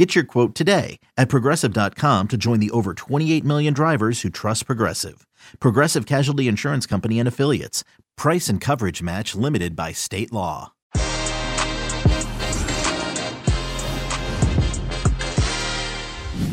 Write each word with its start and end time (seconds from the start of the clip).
Get 0.00 0.14
your 0.14 0.24
quote 0.24 0.54
today 0.54 0.98
at 1.18 1.28
progressive.com 1.28 2.28
to 2.28 2.38
join 2.38 2.58
the 2.58 2.70
over 2.70 2.94
28 2.94 3.44
million 3.44 3.74
drivers 3.74 4.22
who 4.22 4.30
trust 4.30 4.64
Progressive. 4.64 5.26
Progressive 5.60 6.06
Casualty 6.06 6.48
Insurance 6.48 6.86
Company 6.86 7.18
and 7.18 7.28
Affiliates. 7.28 7.84
Price 8.16 8.48
and 8.48 8.62
coverage 8.62 9.02
match 9.02 9.34
limited 9.34 9.76
by 9.76 9.92
state 9.92 10.32
law. 10.32 10.72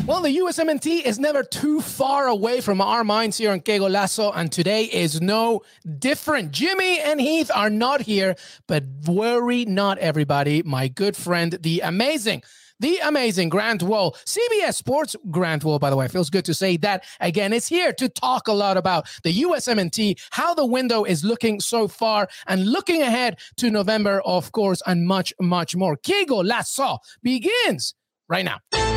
Well, 0.06 0.20
the 0.20 0.36
USMNT 0.36 1.06
is 1.06 1.18
never 1.18 1.42
too 1.42 1.80
far 1.80 2.26
away 2.26 2.60
from 2.60 2.82
our 2.82 3.02
minds 3.02 3.38
here 3.38 3.52
on 3.52 3.60
Que 3.60 3.78
Golazo, 3.78 4.30
and 4.36 4.52
today 4.52 4.84
is 4.84 5.22
no 5.22 5.62
different. 5.98 6.50
Jimmy 6.50 7.00
and 7.00 7.18
Heath 7.18 7.50
are 7.54 7.70
not 7.70 8.02
here, 8.02 8.36
but 8.66 8.84
worry 9.06 9.64
not, 9.64 9.96
everybody. 9.96 10.62
My 10.62 10.88
good 10.88 11.16
friend, 11.16 11.58
the 11.62 11.80
amazing 11.80 12.42
the 12.80 12.98
amazing 12.98 13.48
Grant 13.48 13.82
Wahl, 13.82 14.16
CBS 14.24 14.74
Sports 14.74 15.16
Grant 15.30 15.64
Wahl, 15.64 15.78
by 15.78 15.90
the 15.90 15.96
way, 15.96 16.08
feels 16.08 16.30
good 16.30 16.44
to 16.46 16.54
say 16.54 16.76
that 16.78 17.04
again, 17.20 17.52
It's 17.52 17.68
here 17.68 17.92
to 17.94 18.08
talk 18.08 18.48
a 18.48 18.52
lot 18.52 18.76
about 18.76 19.08
the 19.22 19.42
USMNT, 19.42 20.18
how 20.30 20.54
the 20.54 20.66
window 20.66 21.04
is 21.04 21.24
looking 21.24 21.60
so 21.60 21.88
far, 21.88 22.28
and 22.46 22.66
looking 22.66 23.02
ahead 23.02 23.38
to 23.56 23.70
November, 23.70 24.20
of 24.24 24.52
course, 24.52 24.82
and 24.86 25.06
much, 25.06 25.32
much 25.40 25.74
more. 25.76 25.96
Que 25.96 26.24
Golazo 26.26 26.98
begins 27.22 27.94
right 28.28 28.44
now 28.44 28.87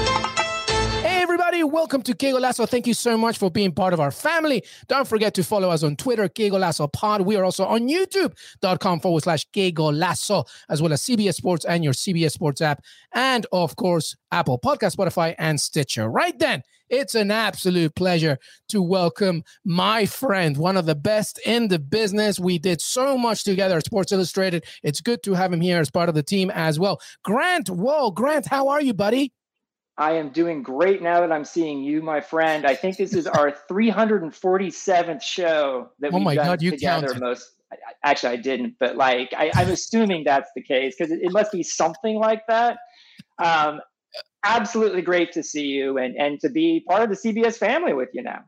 everybody. 1.04 1.64
Welcome 1.64 2.02
to 2.04 2.14
Que 2.14 2.32
Golazo. 2.34 2.68
Thank 2.68 2.88
you 2.88 2.94
so 2.94 3.18
much 3.18 3.38
for 3.38 3.50
being 3.50 3.72
part 3.72 3.94
of 3.94 4.00
our 4.00 4.12
family. 4.12 4.64
Don't 4.88 5.08
forget 5.08 5.34
to 5.36 5.44
follow 5.44 5.70
us 5.70 5.84
on 5.84 5.96
Twitter, 5.96 6.28
Que 6.30 6.50
Golazo 6.50 6.92
Pod. 6.92 7.22
We 7.22 7.36
are 7.36 7.44
also 7.44 7.66
on 7.66 7.88
YouTube.com 7.88 9.00
forward 9.00 9.24
slash 9.24 9.46
Que 9.52 9.72
Golazo, 9.72 10.46
as 10.70 10.82
well 10.82 10.94
as 10.94 11.02
CBS 11.02 11.36
Sports 11.36 11.66
and 11.66 11.84
your 11.84 11.94
CBS 11.94 12.32
Sports 12.32 12.62
app. 12.62 12.84
And 13.14 13.46
of 13.52 13.76
course, 13.76 14.16
Apple 14.32 14.60
Podcast, 14.60 14.96
Spotify, 14.96 15.36
and 15.38 15.60
Stitcher. 15.60 16.10
Right 16.10 16.38
then, 16.38 16.64
it's 16.90 17.16
an 17.16 17.32
absolute 17.32 17.96
pleasure 17.96 18.38
to 18.70 18.82
welcome 18.82 19.44
my 19.64 20.06
friend, 20.06 20.58
one 20.58 20.78
of 20.78 20.86
the 20.86 20.96
best 20.96 21.40
in 21.46 21.70
the 21.70 21.80
business. 21.80 22.40
We 22.40 22.60
did 22.60 22.82
so 22.82 23.18
much 23.18 23.44
together 23.44 23.78
at 23.78 23.86
Sports 23.86 24.12
Illustrated. 24.12 24.66
It's 24.84 25.02
good 25.02 25.24
to 25.24 25.34
have 25.34 25.54
him 25.54 25.62
here 25.62 25.80
as 25.80 25.90
part 25.90 26.10
of 26.10 26.16
the 26.16 26.24
team 26.24 26.52
as 26.52 26.80
well. 26.80 27.00
Grant 27.24 27.70
Wahl, 27.70 28.12
Grant, 28.12 28.46
how 28.46 28.68
are 28.68 28.82
you, 28.82 28.94
buddy? 28.94 29.32
I 30.02 30.14
am 30.14 30.30
doing 30.30 30.64
great 30.64 31.04
now 31.04 31.20
that 31.20 31.32
I'm 31.32 31.46
seeing 31.46 31.84
you, 31.84 32.02
my 32.02 32.22
friend. 32.22 32.66
I 32.66 32.74
think 32.74 32.98
this 32.98 33.14
is 33.14 33.28
our 33.28 33.54
347th 33.70 35.22
show 35.22 35.92
that 36.00 36.12
oh 36.12 36.18
we've 36.18 36.36
done 36.36 36.46
God, 36.48 36.60
together. 36.60 37.08
counted. 37.10 37.22
Most 37.22 37.52
actually, 38.04 38.34
I 38.34 38.36
didn't, 38.38 38.78
but 38.80 38.98
like 38.98 39.32
I, 39.38 39.52
am 39.62 39.70
assuming 39.70 40.24
that's 40.24 40.50
the 40.56 40.64
case 40.64 40.96
because 40.98 41.12
it, 41.12 41.20
it, 41.22 41.32
must 41.32 41.52
be 41.52 41.62
something 41.62 42.18
like 42.18 42.42
that. 42.48 42.80
Um, 43.38 43.80
absolutely 44.44 45.04
great 45.04 45.34
to 45.34 45.44
see 45.44 45.68
you 45.68 46.00
and 46.00 46.16
and 46.16 46.40
to 46.40 46.50
be 46.50 46.84
part 46.90 47.04
of 47.04 47.10
the 47.10 47.16
CBS 47.16 47.58
family 47.58 47.94
with 47.94 48.10
you 48.12 48.24
now. 48.24 48.40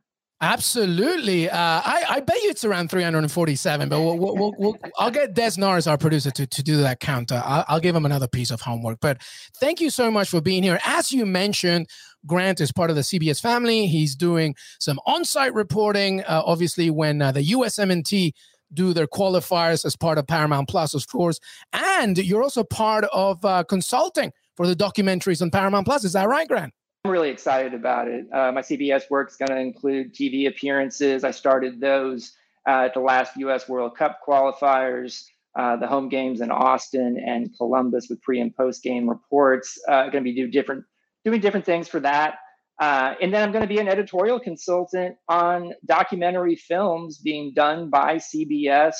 Absolutely. 0.44 1.50
Uh, 1.50 1.58
I, 1.58 2.04
I 2.10 2.20
bet 2.20 2.36
you 2.44 2.50
it's 2.50 2.66
around 2.66 2.90
347, 2.90 3.88
but 3.88 4.02
we'll, 4.02 4.18
we'll, 4.18 4.54
we'll, 4.58 4.78
I'll 5.00 5.10
get 5.10 5.34
Des 5.34 5.54
Norris, 5.58 5.88
our 5.88 5.98
producer, 5.98 6.32
to, 6.32 6.46
to 6.46 6.62
do 6.62 6.76
that 6.82 7.00
count. 7.00 7.32
Uh, 7.32 7.42
I'll, 7.46 7.66
I'll 7.70 7.80
give 7.80 7.96
him 7.96 8.06
another 8.06 8.28
piece 8.28 8.52
of 8.52 8.60
homework. 8.60 9.00
But 9.00 9.22
thank 9.56 9.80
you 9.80 9.90
so 9.90 10.12
much 10.12 10.28
for 10.28 10.42
being 10.42 10.62
here. 10.62 10.80
As 10.84 11.14
you 11.14 11.26
mentioned, 11.26 11.88
Grant 12.26 12.60
is 12.60 12.74
part 12.74 12.90
of 12.90 12.98
the 12.98 13.04
CBS 13.04 13.40
family. 13.40 13.88
He's 13.88 14.18
doing 14.18 14.54
some 14.82 15.00
on 15.06 15.24
site 15.24 15.54
reporting. 15.54 16.24
Uh, 16.24 16.44
obviously, 16.46 16.90
when 16.90 17.22
uh, 17.22 17.32
the 17.32 17.46
USMNT 17.52 18.34
do 18.74 18.92
their 18.92 19.08
qualifiers 19.08 19.86
as 19.86 19.96
part 19.96 20.18
of 20.18 20.28
Paramount 20.28 20.68
Plus, 20.68 20.94
of 20.94 21.08
course. 21.08 21.40
And 21.72 22.18
you're 22.18 22.44
also 22.44 22.66
part 22.66 23.06
of 23.14 23.46
uh, 23.46 23.64
consulting 23.64 24.34
for 24.58 24.68
the 24.68 24.76
documentaries 24.76 25.42
on 25.42 25.52
Paramount 25.52 25.88
Plus. 25.88 26.04
Is 26.04 26.12
that 26.14 26.28
right, 26.28 26.50
Grant? 26.50 26.74
I'm 27.06 27.12
really 27.12 27.32
excited 27.32 27.74
about 27.74 28.08
it. 28.08 28.28
Uh, 28.32 28.54
my 28.54 28.62
CBS 28.62 29.10
work 29.10 29.30
is 29.30 29.36
going 29.36 29.50
to 29.50 29.60
include 29.60 30.14
TV 30.14 30.48
appearances. 30.48 31.26
I 31.26 31.32
started 31.32 31.82
those 31.82 32.32
uh, 32.66 32.84
at 32.86 32.94
the 32.94 33.02
last 33.02 33.36
U.S. 33.36 33.68
World 33.68 33.98
Cup 33.98 34.20
qualifiers, 34.26 35.26
uh, 35.60 35.76
the 35.76 35.86
home 35.86 36.08
games 36.08 36.40
in 36.40 36.50
Austin 36.50 37.22
and 37.22 37.54
Columbus 37.58 38.08
with 38.10 38.22
pre 38.22 38.40
and 38.40 38.56
post 38.56 38.84
game 38.84 39.10
reports. 39.10 39.78
Uh, 39.86 40.04
going 40.04 40.24
to 40.24 40.32
be 40.32 40.34
do 40.34 40.48
different, 40.48 40.86
doing 41.26 41.42
different 41.42 41.66
things 41.66 41.90
for 41.90 42.00
that. 42.00 42.36
Uh, 42.80 43.16
and 43.22 43.34
then 43.34 43.44
I'm 43.44 43.52
going 43.52 43.64
to 43.64 43.68
be 43.68 43.80
an 43.80 43.90
editorial 43.90 44.40
consultant 44.40 45.18
on 45.28 45.74
documentary 45.86 46.56
films 46.56 47.18
being 47.18 47.52
done 47.54 47.90
by 47.90 48.16
CBS 48.16 48.96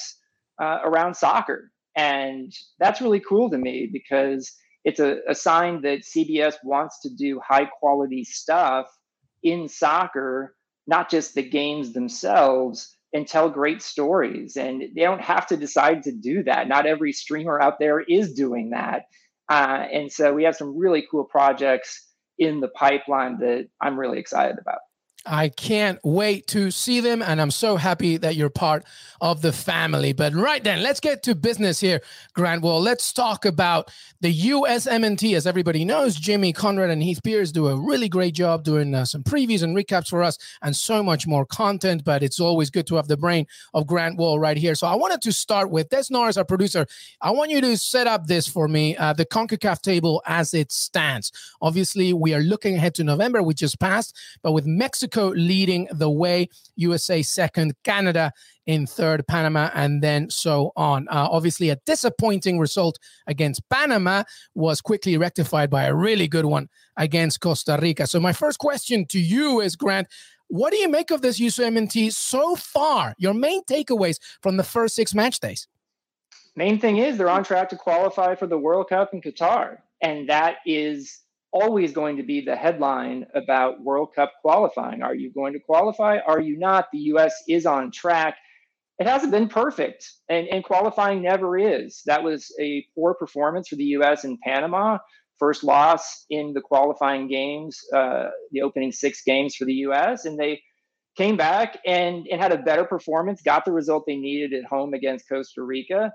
uh, 0.62 0.80
around 0.84 1.16
soccer, 1.16 1.72
and 1.96 2.52
that's 2.80 3.00
really 3.00 3.22
cool 3.22 3.50
to 3.50 3.58
me 3.58 3.90
because 3.94 4.52
it's 4.84 5.00
a, 5.00 5.20
a 5.28 5.36
sign 5.36 5.82
that 5.82 6.02
CBS 6.02 6.56
wants 6.64 7.02
to 7.02 7.10
do 7.10 7.40
high 7.40 7.66
quality 7.66 8.24
stuff 8.24 8.88
in 9.42 9.68
soccer, 9.68 10.56
not 10.88 11.10
just 11.10 11.36
the 11.36 11.48
games 11.48 11.94
themselves, 11.94 12.96
and 13.14 13.28
tell 13.28 13.50
great 13.50 13.82
stories. 13.82 14.58
And 14.58 14.82
they 14.96 15.02
don't 15.02 15.22
have 15.22 15.48
to 15.48 15.58
decide 15.58 16.04
to 16.04 16.12
do 16.12 16.44
that. 16.44 16.68
Not 16.68 16.86
every 16.86 17.14
streamer 17.14 17.62
out 17.62 17.80
there 17.80 18.02
is 18.02 18.34
doing 18.34 18.72
that. 18.72 19.04
Uh, 19.50 19.86
and 19.92 20.12
so 20.12 20.34
we 20.34 20.44
have 20.46 20.56
some 20.56 20.78
really 20.78 21.06
cool 21.10 21.26
projects 21.26 22.10
in 22.40 22.60
the 22.60 22.70
pipeline 22.70 23.40
that 23.40 23.68
I'm 23.80 24.00
really 24.00 24.20
excited 24.20 24.58
about. 24.60 24.80
I 25.26 25.50
can't 25.50 26.00
wait 26.04 26.48
to 26.48 26.70
see 26.70 27.00
them, 27.00 27.22
and 27.22 27.40
I'm 27.40 27.52
so 27.52 27.78
happy 27.78 28.18
that 28.18 28.36
you're 28.36 28.50
part 28.50 28.84
of 29.22 29.42
the 29.42 29.54
family. 29.54 30.12
But 30.12 30.34
right 30.34 30.62
then, 30.62 30.84
let's 30.84 31.00
get 31.00 31.24
to 31.24 31.36
business 31.36 31.80
here, 31.80 32.02
Grant. 32.34 32.62
Well, 32.62 32.82
let's 32.82 33.14
talk 33.14 33.46
about 33.46 33.90
the 34.20 34.34
USMNT. 34.34 35.34
As 35.36 35.48
everybody 35.48 35.86
knows, 35.86 36.16
Jimmy 36.16 36.52
Conrad 36.52 36.90
and 36.90 37.02
Heath 37.02 37.22
Pearce 37.24 37.54
do 37.54 37.68
a 37.68 37.76
really 37.76 38.10
great 38.10 38.34
job 38.34 38.66
doing 38.66 38.94
uh, 38.94 39.06
some 39.06 39.24
previews 39.24 39.64
and 39.64 39.76
recaps 39.76 40.10
for 40.10 40.24
us, 40.24 40.38
and 40.62 40.76
so 40.76 41.02
much 41.02 41.26
more 41.26 41.46
content. 41.46 42.04
But 42.04 42.22
it's 42.22 42.42
always 42.42 42.70
good 42.70 42.88
to 42.88 42.96
have 42.96 43.08
the 43.08 43.16
brain 43.16 43.48
of 43.74 43.88
Grant 43.88 44.18
Wahl 44.18 44.40
right 44.40 44.58
here. 44.58 44.76
So 44.76 44.88
I 44.88 44.96
wanted 44.96 45.22
to 45.22 45.32
start 45.32 45.70
with 45.70 45.88
Des 45.90 46.04
Norris, 46.10 46.36
our 46.36 46.44
producer. 46.44 46.86
I 47.22 47.32
want 47.32 47.50
you 47.50 47.62
to 47.62 47.78
set 47.78 48.08
up 48.08 48.28
this 48.28 48.46
for 48.46 48.68
me, 48.68 48.98
uh, 48.98 49.14
the 49.14 49.26
CONCACAF 49.26 49.82
table 49.82 50.22
as 50.26 50.54
it 50.54 50.72
stands. 50.74 51.32
Obviously, 51.62 52.12
we 52.12 52.34
are 52.34 52.42
looking 52.42 52.76
ahead 52.76 52.96
to 52.96 53.06
November, 53.06 53.42
which 53.42 53.60
just 53.60 53.80
passed, 53.80 54.18
but 54.42 54.52
with 54.52 54.66
Mexico 54.66 55.13
Mexico 55.14 55.34
leading 55.36 55.88
the 55.92 56.10
way, 56.10 56.48
USA 56.76 57.22
second, 57.22 57.74
Canada 57.84 58.32
in 58.66 58.88
third, 58.88 59.28
Panama, 59.28 59.70
and 59.74 60.02
then 60.02 60.30
so 60.30 60.72
on. 60.76 61.08
Uh, 61.10 61.28
obviously, 61.30 61.70
a 61.70 61.78
disappointing 61.86 62.60
result 62.60 62.98
against 63.28 63.62
Panama 63.70 64.24
was 64.56 64.82
quickly 64.82 65.18
rectified 65.18 65.70
by 65.70 65.86
a 65.86 65.94
really 65.94 66.28
good 66.28 66.46
one 66.46 66.70
against 66.98 67.42
Costa 67.42 67.78
Rica. 67.82 68.08
So, 68.08 68.20
my 68.20 68.34
first 68.34 68.60
question 68.60 69.06
to 69.08 69.20
you 69.20 69.62
is 69.62 69.76
Grant, 69.76 70.08
what 70.48 70.72
do 70.72 70.78
you 70.78 70.90
make 70.90 71.12
of 71.12 71.22
this 71.22 71.40
USMNT 71.40 72.12
so 72.12 72.56
far? 72.56 73.14
Your 73.18 73.34
main 73.34 73.64
takeaways 73.66 74.20
from 74.42 74.58
the 74.58 74.64
first 74.64 74.96
six 74.96 75.14
match 75.14 75.40
days? 75.40 75.68
Main 76.56 76.80
thing 76.80 76.98
is 76.98 77.18
they're 77.18 77.30
on 77.30 77.44
track 77.44 77.70
to 77.70 77.76
qualify 77.76 78.36
for 78.36 78.48
the 78.48 78.58
World 78.58 78.90
Cup 78.90 79.14
in 79.14 79.22
Qatar. 79.22 79.78
And 80.02 80.30
that 80.30 80.58
is 80.66 81.23
always 81.54 81.94
going 81.94 82.18
to 82.18 82.24
be 82.24 82.42
the 82.42 82.56
headline 82.56 83.26
about 83.36 83.82
World 83.82 84.10
Cup 84.16 84.34
qualifying. 84.42 85.04
Are 85.04 85.16
you 85.16 85.32
going 85.32 85.54
to 85.54 85.60
qualify? 85.60 86.18
Are 86.26 86.42
you 86.42 86.58
not? 86.58 86.88
The 86.92 87.00
US 87.14 87.34
is 87.48 87.66
on 87.66 87.92
track. 87.92 88.36
It 89.00 89.08
hasn't 89.08 89.32
been 89.32 89.48
perfect, 89.48 90.10
and, 90.30 90.48
and 90.48 90.64
qualifying 90.64 91.22
never 91.22 91.58
is. 91.58 92.02
That 92.06 92.24
was 92.24 92.54
a 92.60 92.86
poor 92.96 93.14
performance 93.14 93.68
for 93.68 93.76
the 93.76 93.86
US 93.98 94.24
in 94.24 94.38
Panama. 94.44 94.98
First 95.40 95.64
loss 95.64 96.26
in 96.30 96.54
the 96.54 96.62
qualifying 96.62 97.28
games, 97.28 97.80
uh, 97.94 98.30
the 98.52 98.62
opening 98.62 98.92
six 98.92 99.24
games 99.24 99.56
for 99.56 99.66
the 99.66 99.74
US, 99.88 100.26
and 100.26 100.40
they 100.40 100.62
came 101.18 101.38
back 101.38 101.80
and, 101.86 102.28
and 102.28 102.42
had 102.42 102.52
a 102.52 102.58
better 102.58 102.86
performance, 102.86 103.42
got 103.42 103.66
the 103.66 103.72
result 103.72 104.06
they 104.08 104.16
needed 104.16 104.54
at 104.54 104.66
home 104.66 104.94
against 104.94 105.30
Costa 105.30 105.62
Rica, 105.62 106.12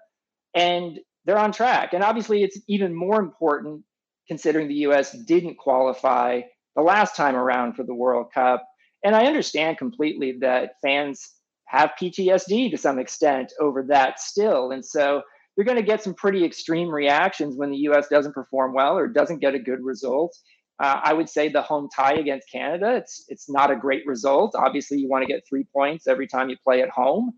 and 0.55 0.99
they're 1.25 1.39
on 1.39 1.53
track. 1.53 1.93
And 1.93 2.03
obviously, 2.03 2.43
it's 2.43 2.59
even 2.69 2.95
more 2.95 3.21
important 3.21 3.85
considering 4.29 4.69
the 4.69 4.87
US 4.87 5.13
didn't 5.13 5.59
qualify 5.59 6.43
the 6.77 6.83
last 6.83 7.17
time 7.17 7.35
around 7.35 7.75
for 7.75 7.83
the 7.83 7.95
World 7.95 8.29
Cup. 8.33 8.65
And 9.05 9.17
I 9.17 9.27
understand 9.27 9.79
completely 9.79 10.39
that 10.41 10.73
fans 10.83 11.35
have 11.67 11.93
PTSD 12.01 12.71
to 12.71 12.79
some 12.79 12.99
extent 12.99 13.53
over 13.61 13.83
that 13.85 14.21
still. 14.21 14.71
And 14.71 14.85
so 14.85 15.23
you're 15.57 15.65
going 15.65 15.77
to 15.77 15.83
get 15.83 16.03
some 16.03 16.15
pretty 16.15 16.45
extreme 16.45 16.89
reactions 16.89 17.57
when 17.57 17.71
the 17.71 17.79
US 17.89 18.09
doesn't 18.09 18.33
perform 18.33 18.75
well 18.75 18.97
or 18.97 19.07
doesn't 19.07 19.41
get 19.41 19.55
a 19.55 19.59
good 19.59 19.83
result. 19.83 20.37
Uh, 20.81 21.01
I 21.03 21.13
would 21.13 21.29
say 21.29 21.49
the 21.49 21.63
home 21.63 21.89
tie 21.95 22.15
against 22.15 22.51
Canada, 22.53 22.95
it's 22.95 23.25
it's 23.27 23.51
not 23.51 23.73
a 23.73 23.77
great 23.77 24.07
result. 24.07 24.55
Obviously, 24.55 24.99
you 24.99 25.09
want 25.09 25.27
to 25.27 25.33
get 25.33 25.43
three 25.49 25.65
points 25.75 26.07
every 26.07 26.29
time 26.29 26.49
you 26.49 26.57
play 26.65 26.83
at 26.83 26.89
home, 26.89 27.33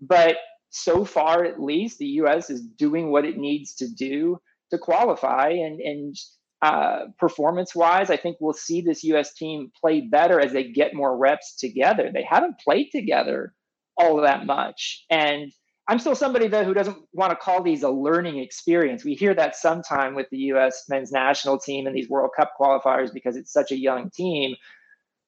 but 0.00 0.36
so 0.70 1.04
far 1.04 1.44
at 1.44 1.60
least, 1.60 1.98
the 1.98 2.06
U.S. 2.22 2.50
is 2.50 2.60
doing 2.60 3.12
what 3.12 3.24
it 3.24 3.36
needs 3.36 3.74
to 3.76 3.88
do 3.88 4.40
to 4.74 4.78
qualify. 4.78 5.48
And, 5.50 5.80
and 5.80 6.16
uh, 6.62 7.06
performance 7.18 7.74
wise, 7.74 8.10
I 8.10 8.16
think 8.16 8.38
we'll 8.40 8.54
see 8.54 8.80
this 8.80 9.04
U.S. 9.04 9.34
team 9.34 9.70
play 9.78 10.00
better 10.00 10.40
as 10.40 10.52
they 10.52 10.64
get 10.64 10.94
more 10.94 11.16
reps 11.16 11.56
together. 11.56 12.10
They 12.12 12.22
haven't 12.22 12.58
played 12.58 12.90
together 12.90 13.54
all 13.96 14.16
that 14.22 14.46
much. 14.46 15.04
And 15.10 15.52
I'm 15.88 15.98
still 15.98 16.14
somebody 16.14 16.48
though 16.48 16.64
who 16.64 16.72
doesn't 16.72 16.96
want 17.12 17.30
to 17.30 17.36
call 17.36 17.62
these 17.62 17.82
a 17.82 17.90
learning 17.90 18.38
experience. 18.38 19.04
We 19.04 19.14
hear 19.14 19.34
that 19.34 19.56
sometime 19.56 20.14
with 20.14 20.28
the 20.30 20.38
U.S. 20.38 20.84
men's 20.88 21.12
national 21.12 21.58
team 21.58 21.86
and 21.86 21.94
these 21.94 22.08
World 22.08 22.30
Cup 22.34 22.52
qualifiers 22.58 23.12
because 23.12 23.36
it's 23.36 23.52
such 23.52 23.70
a 23.70 23.78
young 23.78 24.10
team. 24.10 24.54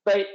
But 0.05 0.27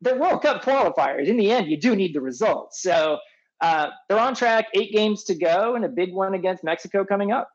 they're 0.00 0.18
World 0.18 0.42
Cup 0.42 0.62
qualifiers. 0.62 1.26
In 1.26 1.36
the 1.36 1.50
end, 1.50 1.66
you 1.66 1.78
do 1.78 1.94
need 1.94 2.14
the 2.14 2.20
results. 2.22 2.82
So 2.82 3.18
uh, 3.60 3.88
they're 4.08 4.18
on 4.18 4.34
track. 4.34 4.66
Eight 4.74 4.92
games 4.92 5.24
to 5.24 5.34
go, 5.34 5.74
and 5.74 5.84
a 5.84 5.88
big 5.88 6.12
one 6.12 6.34
against 6.34 6.64
Mexico 6.64 7.04
coming 7.04 7.32
up. 7.32 7.48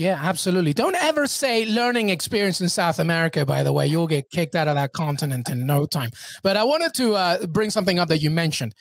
Yeah, 0.00 0.18
absolutely. 0.18 0.72
Don't 0.72 0.96
ever 0.96 1.26
say 1.26 1.66
learning 1.66 2.08
experience 2.08 2.62
in 2.62 2.70
South 2.70 3.00
America, 3.00 3.44
by 3.44 3.62
the 3.62 3.70
way. 3.70 3.86
You'll 3.86 4.06
get 4.06 4.30
kicked 4.30 4.54
out 4.54 4.66
of 4.66 4.74
that 4.76 4.94
continent 4.94 5.50
in 5.50 5.66
no 5.66 5.84
time. 5.84 6.08
But 6.42 6.56
I 6.56 6.64
wanted 6.64 6.94
to 6.94 7.16
uh, 7.16 7.46
bring 7.46 7.68
something 7.68 7.98
up 7.98 8.08
that 8.08 8.22
you 8.22 8.30
mentioned. 8.30 8.74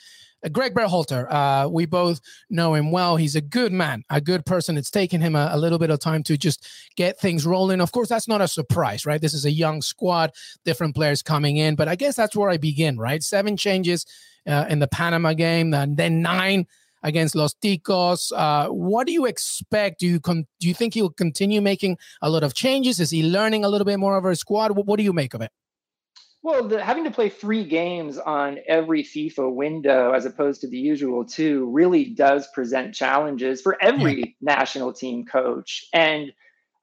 Uh, 0.46 0.48
Greg 0.48 0.74
Berhalter, 0.74 1.30
uh, 1.30 1.68
we 1.68 1.86
both 1.86 2.22
know 2.50 2.74
him 2.74 2.90
well. 2.90 3.18
He's 3.18 3.36
a 3.36 3.42
good 3.42 3.74
man, 3.74 4.06
a 4.10 4.22
good 4.22 4.46
person. 4.46 4.78
It's 4.78 4.90
taken 4.90 5.20
him 5.20 5.36
a, 5.36 5.50
a, 5.52 5.58
little 5.58 5.78
bit 5.78 5.90
of 5.90 6.00
time 6.00 6.24
to 6.24 6.38
just 6.38 6.66
get 6.96 7.20
things 7.20 7.46
rolling. 7.46 7.82
Of 7.82 7.92
course, 7.92 8.08
that's 8.08 8.30
not 8.30 8.40
a 8.40 8.48
surprise, 8.48 9.06
right? 9.06 9.20
This 9.20 9.34
is 9.34 9.44
a 9.44 9.52
young 9.52 9.82
squad, 9.82 10.32
different 10.64 10.96
players 10.96 11.22
coming 11.22 11.58
in. 11.58 11.76
But 11.76 11.90
I 11.90 11.96
guess 11.96 12.16
that's 12.16 12.34
where 12.34 12.50
I 12.50 12.56
begin, 12.56 12.98
right? 12.98 13.22
Seven 13.22 13.58
changes 13.58 14.06
uh, 14.48 14.68
in 14.70 14.80
the 14.80 14.88
Panama 14.88 15.34
game, 15.34 15.74
and 15.74 15.98
then 15.98 16.22
nine 16.22 16.66
against 17.04 17.36
Los 17.36 17.54
Ticos. 17.54 18.32
Uh, 18.36 18.68
what 18.70 19.08
do 19.08 19.14
you 19.14 19.26
expect? 19.26 20.00
Do 20.00 20.08
you 20.08 20.20
con- 20.20 20.48
do 20.60 20.68
you 20.68 20.74
think 20.74 20.94
he'll 20.94 21.10
continue 21.10 21.62
making 21.62 21.98
a 22.22 22.30
lot 22.30 22.44
of 22.44 22.54
changes? 22.54 23.00
Is 23.00 23.12
he 23.12 23.24
learning 23.24 23.64
a 23.64 23.70
little 23.70 23.86
bit 23.86 24.00
more 24.00 24.18
of 24.18 24.26
our 24.26 24.36
squad? 24.36 24.72
What, 24.72 24.86
what 24.86 24.98
do 24.98 25.04
you 25.04 25.14
make 25.14 25.34
of 25.34 25.42
it? 25.42 25.52
Well, 26.42 26.68
the, 26.68 26.82
having 26.82 27.04
to 27.04 27.12
play 27.12 27.28
three 27.28 27.66
games 27.66 28.18
on 28.18 28.60
every 28.68 29.04
FIFA 29.04 29.54
window 29.54 30.14
as 30.14 30.26
opposed 30.26 30.62
to 30.62 30.70
the 30.70 30.78
usual 30.78 31.26
two 31.26 31.70
really 31.70 32.06
does 32.06 32.48
present 32.54 32.96
challenges 32.96 33.62
for 33.62 33.78
every 33.82 34.20
yeah. 34.20 34.56
national 34.58 34.94
team 34.94 35.26
coach. 35.26 35.86
And 35.94 36.32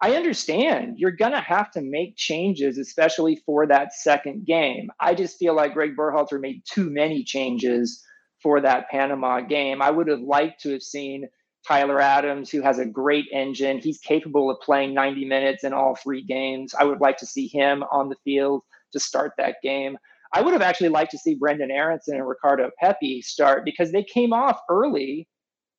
I 0.02 0.14
understand 0.14 0.98
you're 0.98 1.10
going 1.10 1.32
to 1.32 1.40
have 1.40 1.70
to 1.70 1.80
make 1.80 2.16
changes, 2.16 2.76
especially 2.76 3.36
for 3.46 3.66
that 3.66 3.94
second 3.94 4.44
game. 4.44 4.90
I 5.00 5.14
just 5.14 5.38
feel 5.38 5.54
like 5.54 5.72
Greg 5.72 5.96
Berhalter 5.96 6.38
made 6.38 6.62
too 6.70 6.90
many 6.90 7.24
changes 7.24 8.02
for 8.46 8.60
that 8.60 8.88
Panama 8.88 9.40
game. 9.40 9.82
I 9.82 9.90
would 9.90 10.06
have 10.06 10.20
liked 10.20 10.60
to 10.60 10.70
have 10.70 10.82
seen 10.82 11.26
Tyler 11.66 12.00
Adams, 12.00 12.48
who 12.48 12.62
has 12.62 12.78
a 12.78 12.87
great 12.87 13.25
engine. 13.32 13.81
He's 13.81 13.98
capable 13.98 14.48
of 14.48 14.60
playing 14.60 14.94
90 14.94 15.25
minutes 15.25 15.64
in 15.64 15.72
all 15.72 15.96
three 15.96 16.22
games. 16.22 16.72
I 16.72 16.84
would 16.84 17.00
like 17.00 17.16
to 17.16 17.26
see 17.26 17.48
him 17.48 17.82
on 17.90 18.08
the 18.08 18.14
field 18.22 18.62
to 18.93 19.00
start 19.00 19.32
that 19.37 19.56
game. 19.64 19.98
I 20.32 20.43
would 20.43 20.52
have 20.52 20.62
actually 20.62 20.90
liked 20.90 21.10
to 21.10 21.19
see 21.19 21.37
Brenden 21.37 21.72
Aaronson 21.72 22.14
and 22.14 22.28
Ricardo 22.28 22.70
Pepi 22.81 23.20
start 23.20 23.64
because 23.64 23.90
they 23.90 24.04
came 24.04 24.32
off 24.32 24.60
early 24.70 25.26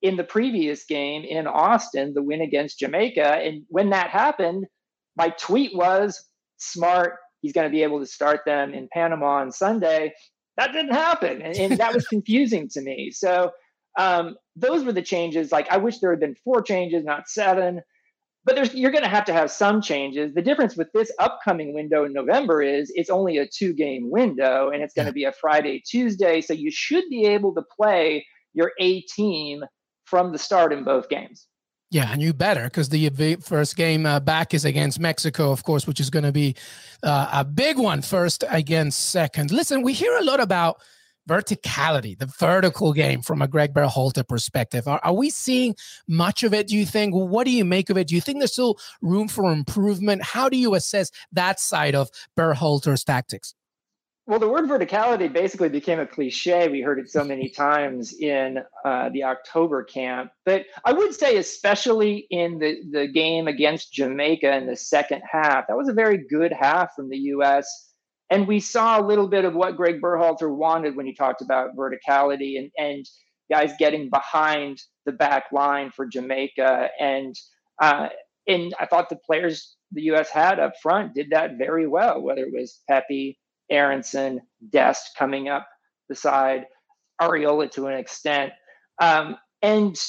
in 0.02 0.18
the 0.18 0.26
previous 0.26 0.84
game 0.84 1.24
in 1.24 1.48
Austin, 1.48 2.14
the 2.14 2.22
win 2.22 2.42
against 2.42 2.80
Jamaica. 2.80 3.38
And 3.46 3.64
when 3.70 3.92
that 3.92 4.10
happened, 4.10 4.66
my 5.16 5.30
tweet 5.30 5.74
was 5.74 6.22
smart. 6.58 7.14
He's 7.40 7.54
going 7.54 7.66
to 7.66 7.74
be 7.74 7.84
able 7.84 8.02
to 8.02 8.06
start 8.06 8.42
them 8.46 8.74
in 8.74 8.90
Panama 8.92 9.38
on 9.38 9.54
Sunday. 9.54 10.12
That 10.58 10.74
didn't 10.74 10.94
happen. 10.94 11.42
And, 11.42 11.56
and 11.58 11.78
that 11.78 11.94
was 11.94 12.08
confusing 12.10 12.68
to 12.70 12.82
me. 12.82 13.12
So 13.12 13.52
um, 13.98 14.36
those 14.56 14.84
were 14.84 14.92
the 14.92 15.02
changes. 15.02 15.52
Like, 15.52 15.70
I 15.72 15.78
wish 15.78 16.00
there 16.00 16.12
had 16.12 16.20
been 16.20 16.36
four 16.44 16.62
changes, 16.62 17.06
not 17.06 17.30
seven 17.30 17.82
but 18.48 18.56
there's 18.56 18.74
you're 18.74 18.92
going 18.92 19.04
to 19.04 19.10
have 19.10 19.26
to 19.26 19.34
have 19.34 19.52
some 19.52 19.82
changes. 19.82 20.34
The 20.34 20.42
difference 20.42 20.78
with 20.78 20.90
this 20.94 21.12
upcoming 21.20 21.74
window 21.74 22.06
in 22.06 22.14
November 22.14 22.64
is 22.64 22.90
it's 22.96 23.10
only 23.10 23.40
a 23.40 23.46
two 23.46 23.74
game 23.74 24.10
window 24.10 24.70
and 24.70 24.82
it's 24.82 24.94
going 24.94 25.06
to 25.06 25.14
be 25.14 25.26
a 25.26 25.34
Friday, 25.34 25.84
Tuesday. 25.86 26.40
So 26.40 26.54
you 26.54 26.72
should 26.72 27.04
be 27.10 27.26
able 27.26 27.54
to 27.56 27.62
play 27.62 28.26
your 28.54 28.72
A 28.80 29.02
team 29.02 29.66
from 30.06 30.32
the 30.32 30.38
start 30.38 30.72
in 30.72 30.86
both 30.86 31.10
games. 31.10 31.46
Yeah, 31.90 32.12
and 32.12 32.22
you 32.22 32.34
better 32.34 32.66
because 32.66 32.90
the 32.90 33.38
first 33.42 33.78
game 33.78 34.06
uh, 34.06 34.20
back 34.20 34.54
is 34.54 34.66
against 34.66 35.00
Mexico, 35.00 35.52
of 35.52 35.64
course, 35.64 35.88
which 35.88 36.02
is 36.02 36.10
going 36.10 36.26
to 36.26 36.34
be 36.34 36.56
uh, 37.02 37.30
a 37.32 37.46
big 37.46 37.78
one 37.78 38.02
first 38.02 38.44
against 38.50 39.10
second. 39.10 39.52
Listen, 39.52 39.84
we 39.84 39.94
hear 39.94 40.16
a 40.18 40.24
lot 40.24 40.42
about 40.42 40.82
verticality, 41.30 42.18
the 42.18 42.26
vertical 42.26 42.94
game 42.94 43.22
from 43.22 43.42
a 43.42 43.48
Greg 43.48 43.74
Berhalter 43.74 44.28
perspective. 44.28 44.88
Are, 44.88 45.00
are, 45.04 45.14
we 45.14 45.30
seeing 45.30 45.76
much 46.08 46.44
of 46.44 46.54
it, 46.54 46.68
do 46.68 46.76
you 46.76 46.86
think? 46.86 47.14
What 47.14 47.46
do 47.46 47.52
you 47.52 47.66
make 47.66 47.90
of 47.90 47.98
it? 47.98 48.08
Do 48.08 48.16
you 48.16 48.22
think 48.22 48.40
there's 48.40 48.54
still 48.54 48.78
room 49.02 49.28
for 49.28 49.52
improvement? 49.52 50.24
How 50.24 50.50
do 50.50 50.58
you 50.58 50.74
assess 50.74 51.12
that 51.34 51.60
side 51.60 51.96
of 51.96 52.10
Berhalter's 52.38 53.04
tactics? 53.04 53.54
Well, 54.28 54.40
the 54.40 54.50
word 54.50 54.70
verticality 54.70 55.32
basically 55.32 55.70
became 55.70 56.00
a 56.02 56.06
cliche. 56.06 56.68
We 56.68 56.82
heard 56.82 57.00
it 57.00 57.10
so 57.10 57.24
many 57.24 57.50
times 57.50 58.14
in 58.14 58.60
uh, 58.84 59.10
the 59.10 59.24
October 59.24 59.84
camp. 59.84 60.32
But 60.46 60.66
I 60.84 60.92
would 60.92 61.16
say, 61.16 61.38
especially 61.38 62.28
in 62.30 62.60
the, 62.60 62.82
the 62.92 63.08
game 63.08 63.48
against 63.48 63.94
Jamaica 63.94 64.54
in 64.58 64.68
the 64.68 64.76
second 64.76 65.24
half, 65.32 65.68
that 65.68 65.78
was 65.78 65.88
a 65.88 65.94
very 65.94 66.18
good 66.30 66.52
half 66.52 66.94
from 66.94 67.10
the 67.10 67.18
U.S 67.18 67.88
and 68.30 68.48
we 68.48 68.60
saw 68.60 69.00
a 69.00 69.06
little 69.06 69.28
bit 69.28 69.46
of 69.46 69.56
what 69.56 69.78
Greg 69.78 70.02
Berhalter 70.02 70.54
wanted 70.54 70.96
when 70.96 71.06
he 71.06 71.14
talked 71.14 71.42
about 71.42 71.76
verticality 71.76 72.60
and, 72.60 72.72
and 72.78 73.06
guys 73.50 73.72
getting 73.80 74.10
behind 74.10 74.82
the 75.06 75.12
back 75.14 75.46
line 75.52 75.92
for 75.96 76.06
Jamaica. 76.06 76.90
And 77.00 77.36
uh, 77.82 78.10
and 78.48 78.74
I 78.80 78.86
thought 78.86 79.10
the 79.10 79.18
players 79.26 79.76
the 79.92 80.04
U.S. 80.04 80.30
had 80.30 80.60
up 80.60 80.74
front 80.82 81.14
did 81.14 81.30
that 81.32 81.58
very 81.58 81.88
well, 81.88 82.22
whether 82.22 82.42
it 82.42 82.54
was 82.54 82.82
Pepi, 82.90 83.38
Aaronson, 83.70 84.42
Dest 84.70 85.12
coming 85.18 85.50
up 85.50 85.68
beside 86.10 86.66
Arriola 87.22 87.70
to 87.72 87.88
an 87.88 87.98
extent. 87.98 88.54
Um, 89.02 89.38
and 89.62 90.00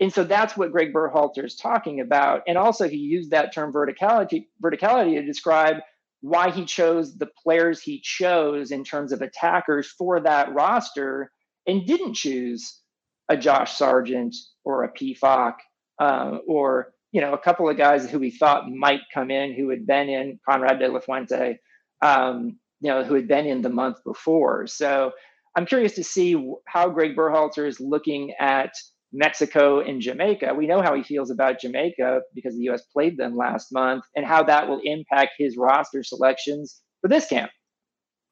and 0.00 0.12
so 0.12 0.24
that's 0.24 0.56
what 0.56 0.72
Greg 0.72 0.92
Berhalter 0.92 1.44
is 1.44 1.54
talking 1.54 2.00
about. 2.00 2.42
And 2.48 2.58
also 2.58 2.88
he 2.88 2.96
used 2.96 3.30
that 3.30 3.54
term 3.54 3.72
verticality 3.72 4.46
verticality 4.62 5.14
to 5.14 5.24
describe– 5.24 5.76
why 6.24 6.50
he 6.50 6.64
chose 6.64 7.18
the 7.18 7.28
players 7.42 7.82
he 7.82 8.00
chose 8.00 8.70
in 8.70 8.82
terms 8.82 9.12
of 9.12 9.20
attackers 9.20 9.86
for 9.86 10.20
that 10.20 10.54
roster 10.54 11.30
and 11.66 11.86
didn't 11.86 12.14
choose 12.14 12.80
a 13.28 13.36
Josh 13.36 13.76
Sargent 13.76 14.34
or 14.64 14.84
a 14.84 14.92
Pefok 14.94 15.56
uh, 15.98 16.38
or 16.48 16.94
you 17.12 17.20
know 17.20 17.34
a 17.34 17.38
couple 17.38 17.68
of 17.68 17.76
guys 17.76 18.10
who 18.10 18.18
we 18.18 18.30
thought 18.30 18.70
might 18.70 19.02
come 19.12 19.30
in 19.30 19.52
who 19.52 19.68
had 19.68 19.86
been 19.86 20.08
in 20.08 20.40
Konrad 20.48 20.78
de 20.78 20.88
la 20.88 21.00
Fuente, 21.00 21.58
um, 22.00 22.58
you 22.84 22.90
know, 22.90 23.02
who 23.02 23.14
had 23.14 23.26
been 23.26 23.46
in 23.46 23.62
the 23.62 23.70
month 23.70 23.96
before. 24.04 24.66
So 24.66 25.12
I'm 25.56 25.64
curious 25.64 25.94
to 25.94 26.04
see 26.04 26.52
how 26.66 26.90
Greg 26.90 27.16
Berhalter 27.16 27.66
is 27.66 27.80
looking 27.80 28.34
at 28.38 28.74
Mexico 29.10 29.80
and 29.80 30.02
Jamaica. 30.02 30.52
We 30.54 30.66
know 30.66 30.82
how 30.82 30.94
he 30.94 31.02
feels 31.02 31.30
about 31.30 31.60
Jamaica 31.60 32.20
because 32.34 32.54
the 32.54 32.64
U.S. 32.64 32.82
played 32.92 33.16
them 33.16 33.38
last 33.38 33.72
month 33.72 34.04
and 34.14 34.26
how 34.26 34.42
that 34.42 34.68
will 34.68 34.80
impact 34.84 35.30
his 35.38 35.56
roster 35.56 36.02
selections 36.02 36.82
for 37.00 37.08
this 37.08 37.26
camp. 37.26 37.50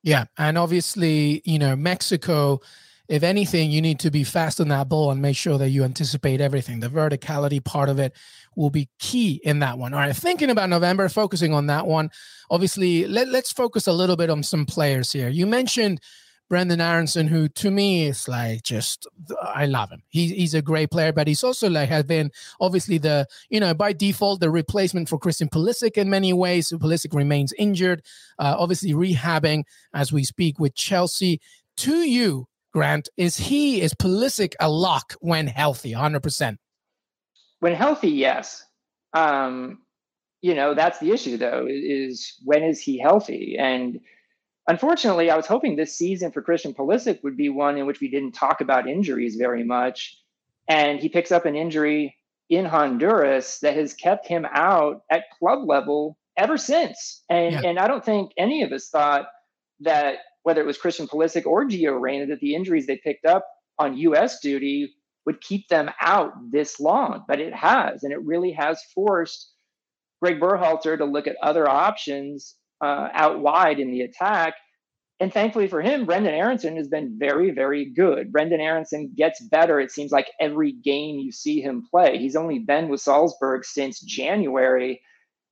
Yeah. 0.02 0.24
And 0.36 0.58
obviously, 0.58 1.40
you 1.46 1.58
know, 1.58 1.74
Mexico, 1.74 2.60
if 3.08 3.22
anything, 3.22 3.70
you 3.70 3.82
need 3.82 3.98
to 4.00 4.10
be 4.10 4.24
fast 4.24 4.60
on 4.60 4.68
that 4.68 4.88
ball 4.88 5.10
and 5.10 5.20
make 5.20 5.36
sure 5.36 5.58
that 5.58 5.70
you 5.70 5.84
anticipate 5.84 6.40
everything. 6.40 6.80
The 6.80 6.88
verticality 6.88 7.62
part 7.62 7.88
of 7.88 7.98
it 7.98 8.14
will 8.56 8.70
be 8.70 8.88
key 8.98 9.40
in 9.44 9.58
that 9.58 9.78
one. 9.78 9.92
All 9.92 10.00
right. 10.00 10.14
Thinking 10.14 10.50
about 10.50 10.68
November, 10.68 11.08
focusing 11.08 11.52
on 11.52 11.66
that 11.66 11.86
one. 11.86 12.10
Obviously, 12.50 13.06
let, 13.06 13.28
let's 13.28 13.52
focus 13.52 13.86
a 13.86 13.92
little 13.92 14.16
bit 14.16 14.30
on 14.30 14.42
some 14.42 14.64
players 14.64 15.12
here. 15.12 15.28
You 15.28 15.46
mentioned 15.46 16.00
Brenden 16.52 16.82
Aaronson, 16.82 17.28
who 17.28 17.48
to 17.48 17.70
me 17.70 18.04
is 18.06 18.28
like 18.28 18.62
just 18.62 19.06
I 19.40 19.64
love 19.64 19.90
him. 19.90 20.02
He, 20.08 20.28
he's 20.28 20.52
a 20.52 20.60
great 20.60 20.90
player, 20.90 21.10
but 21.10 21.26
he's 21.26 21.42
also 21.42 21.70
like 21.70 21.88
has 21.88 22.04
been 22.04 22.30
obviously 22.60 22.98
the 22.98 23.26
you 23.48 23.58
know 23.58 23.72
by 23.72 23.94
default 23.94 24.40
the 24.40 24.50
replacement 24.50 25.08
for 25.08 25.18
Christian 25.18 25.48
Pulisic 25.48 25.96
in 25.96 26.10
many 26.10 26.34
ways. 26.34 26.68
Pulisic 26.70 27.14
remains 27.14 27.54
injured, 27.54 28.02
uh, 28.38 28.54
obviously 28.58 28.92
rehabbing 28.92 29.64
as 29.94 30.12
we 30.12 30.24
speak 30.24 30.58
with 30.58 30.74
Chelsea. 30.74 31.40
To 31.78 32.06
you, 32.06 32.48
Grant, 32.72 33.08
is 33.16 33.36
he 33.36 33.80
is 33.80 33.94
Pulisic 33.94 34.54
a 34.60 34.70
lock 34.70 35.14
when 35.20 35.46
healthy, 35.46 35.92
hundred 35.92 36.22
percent? 36.22 36.58
When 37.60 37.74
healthy, 37.74 38.10
yes. 38.10 38.64
Um, 39.14 39.78
you 40.40 40.54
know 40.54 40.74
that's 40.74 40.98
the 40.98 41.12
issue 41.12 41.36
though 41.36 41.66
is 41.68 42.34
when 42.44 42.62
is 42.62 42.80
he 42.80 42.98
healthy 42.98 43.56
and 43.58 44.00
Unfortunately, 44.68 45.30
I 45.30 45.36
was 45.36 45.46
hoping 45.46 45.74
this 45.74 45.96
season 45.96 46.30
for 46.30 46.40
Christian 46.40 46.72
Pulisic 46.72 47.22
would 47.24 47.36
be 47.36 47.48
one 47.48 47.76
in 47.76 47.86
which 47.86 48.00
we 48.00 48.08
didn't 48.08 48.32
talk 48.32 48.60
about 48.60 48.88
injuries 48.88 49.34
very 49.34 49.64
much. 49.64 50.16
And 50.68 51.00
he 51.00 51.08
picks 51.08 51.32
up 51.32 51.46
an 51.46 51.56
injury 51.56 52.16
in 52.48 52.64
Honduras 52.64 53.58
that 53.60 53.74
has 53.74 53.94
kept 53.94 54.26
him 54.28 54.46
out 54.52 55.02
at 55.10 55.30
club 55.36 55.66
level 55.66 56.16
ever 56.36 56.56
since. 56.56 57.24
And, 57.28 57.54
yeah. 57.54 57.62
and 57.64 57.78
I 57.78 57.88
don't 57.88 58.04
think 58.04 58.32
any 58.36 58.62
of 58.62 58.70
us 58.70 58.88
thought 58.88 59.26
that 59.80 60.18
whether 60.42 60.60
it 60.60 60.66
was 60.66 60.78
Christian 60.78 61.06
Pulisic 61.06 61.46
or 61.46 61.64
Gio 61.66 62.00
Reyna, 62.00 62.26
that 62.26 62.40
the 62.40 62.54
injuries 62.54 62.86
they 62.86 62.96
picked 62.96 63.26
up 63.26 63.46
on 63.78 63.96
U.S. 63.96 64.40
duty 64.40 64.94
would 65.26 65.40
keep 65.40 65.68
them 65.68 65.90
out 66.00 66.32
this 66.50 66.80
long, 66.80 67.24
but 67.28 67.40
it 67.40 67.54
has, 67.54 68.02
and 68.02 68.12
it 68.12 68.22
really 68.22 68.52
has 68.52 68.82
forced 68.94 69.52
Greg 70.20 70.40
Berhalter 70.40 70.98
to 70.98 71.04
look 71.04 71.26
at 71.26 71.36
other 71.42 71.68
options 71.68 72.56
uh, 72.80 73.08
out 73.12 73.40
wide 73.40 73.78
in 73.78 73.90
the 73.90 74.02
attack. 74.02 74.54
And 75.20 75.32
thankfully 75.32 75.68
for 75.68 75.80
him, 75.80 76.04
Brenden 76.04 76.32
Aaronson 76.32 76.76
has 76.76 76.88
been 76.88 77.16
very, 77.16 77.52
very 77.52 77.84
good. 77.84 78.32
Brenden 78.32 78.58
Aaronson 78.58 79.12
gets 79.16 79.40
better, 79.40 79.78
it 79.78 79.92
seems 79.92 80.10
like 80.10 80.26
every 80.40 80.72
game 80.72 81.18
you 81.18 81.30
see 81.30 81.60
him 81.60 81.84
play. 81.88 82.18
He's 82.18 82.34
only 82.34 82.58
been 82.58 82.88
with 82.88 83.00
Salzburg 83.00 83.64
since 83.64 84.00
January. 84.00 85.00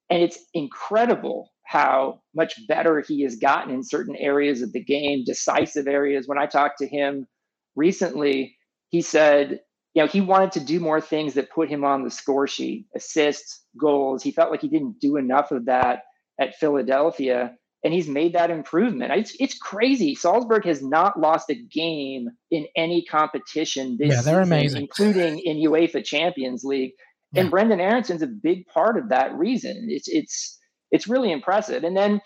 And 0.08 0.22
it's 0.22 0.38
incredible 0.54 1.49
how 1.70 2.20
much 2.34 2.66
better 2.66 3.00
he 3.06 3.22
has 3.22 3.36
gotten 3.36 3.72
in 3.72 3.84
certain 3.84 4.16
areas 4.16 4.60
of 4.60 4.72
the 4.72 4.82
game, 4.82 5.22
decisive 5.24 5.86
areas. 5.86 6.26
When 6.26 6.36
I 6.36 6.46
talked 6.46 6.78
to 6.78 6.88
him 6.88 7.28
recently, 7.76 8.56
he 8.88 9.02
said, 9.02 9.60
you 9.94 10.02
know, 10.02 10.08
he 10.08 10.20
wanted 10.20 10.50
to 10.52 10.64
do 10.64 10.80
more 10.80 11.00
things 11.00 11.34
that 11.34 11.52
put 11.52 11.68
him 11.68 11.84
on 11.84 12.02
the 12.02 12.10
score 12.10 12.48
sheet, 12.48 12.86
assists, 12.96 13.62
goals. 13.80 14.20
He 14.20 14.32
felt 14.32 14.50
like 14.50 14.62
he 14.62 14.68
didn't 14.68 14.98
do 15.00 15.16
enough 15.16 15.52
of 15.52 15.66
that 15.66 16.02
at 16.40 16.56
Philadelphia, 16.56 17.54
and 17.84 17.94
he's 17.94 18.08
made 18.08 18.32
that 18.32 18.50
improvement. 18.50 19.12
It's 19.12 19.36
it's 19.38 19.56
crazy. 19.56 20.16
Salzburg 20.16 20.64
has 20.64 20.82
not 20.82 21.20
lost 21.20 21.50
a 21.50 21.54
game 21.54 22.30
in 22.50 22.66
any 22.76 23.04
competition 23.04 23.96
this 23.96 24.08
yeah, 24.08 24.22
they're 24.22 24.42
season, 24.42 24.58
amazing. 24.58 24.82
including 24.82 25.38
in 25.38 25.58
UEFA 25.58 26.04
Champions 26.04 26.64
League. 26.64 26.94
Yeah. 27.32 27.42
And 27.42 27.52
Brenden 27.52 27.80
Aaronson's 27.80 28.22
a 28.22 28.26
big 28.26 28.66
part 28.66 28.98
of 28.98 29.10
that 29.10 29.32
reason. 29.34 29.86
It's 29.88 30.08
it's 30.08 30.56
it's 30.90 31.08
really 31.08 31.32
impressive. 31.32 31.84
And 31.84 31.96
then 31.96 32.20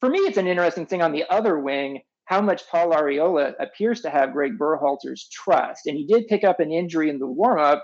for 0.00 0.08
me, 0.08 0.18
it's 0.20 0.38
an 0.38 0.46
interesting 0.46 0.86
thing 0.86 1.02
on 1.02 1.12
the 1.12 1.24
other 1.30 1.58
wing 1.58 2.02
how 2.26 2.40
much 2.40 2.68
Paul 2.68 2.90
Arriola 2.90 3.54
appears 3.60 4.00
to 4.02 4.10
have 4.10 4.32
Greg 4.32 4.58
Berhalter's 4.58 5.28
trust. 5.32 5.86
And 5.86 5.96
he 5.96 6.06
did 6.06 6.26
pick 6.26 6.44
up 6.44 6.60
an 6.60 6.72
injury 6.72 7.08
in 7.08 7.18
the 7.18 7.26
warmup 7.26 7.80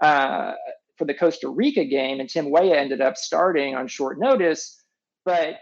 uh, 0.00 0.52
for 0.98 1.04
the 1.04 1.14
Costa 1.14 1.48
Rica 1.48 1.84
game, 1.84 2.20
and 2.20 2.28
Tim 2.28 2.50
Weah 2.50 2.76
ended 2.76 3.00
up 3.00 3.16
starting 3.16 3.74
on 3.74 3.86
short 3.86 4.18
notice. 4.18 4.80
But 5.24 5.54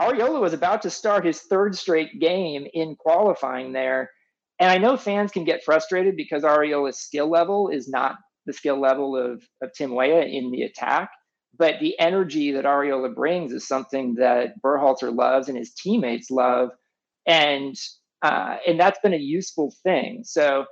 Arriola 0.00 0.40
was 0.40 0.52
about 0.52 0.82
to 0.82 0.90
start 0.90 1.24
his 1.24 1.40
third 1.42 1.76
straight 1.76 2.20
game 2.20 2.66
in 2.72 2.96
qualifying 2.96 3.72
there. 3.72 4.10
And 4.58 4.70
I 4.70 4.78
know 4.78 4.96
fans 4.96 5.30
can 5.30 5.44
get 5.44 5.64
frustrated 5.64 6.16
because 6.16 6.42
Arriola's 6.42 6.98
skill 6.98 7.30
level 7.30 7.68
is 7.68 7.88
not 7.88 8.16
the 8.46 8.52
skill 8.52 8.80
level 8.80 9.16
of, 9.16 9.42
of 9.62 9.72
Tim 9.74 9.94
Weah 9.94 10.22
in 10.22 10.50
the 10.50 10.62
attack. 10.62 11.10
But 11.58 11.76
the 11.80 11.98
energy 11.98 12.52
that 12.52 12.64
Arriola 12.64 13.14
brings 13.14 13.52
is 13.52 13.66
something 13.66 14.14
that 14.16 14.60
Berhalter 14.62 15.14
loves 15.14 15.48
and 15.48 15.56
his 15.56 15.72
teammates 15.72 16.30
love 16.30 16.70
and 17.26 17.76
uh, 18.22 18.56
and 18.66 18.80
that's 18.80 18.98
been 19.00 19.14
a 19.14 19.18
useful 19.18 19.74
thing. 19.82 20.22
So 20.24 20.64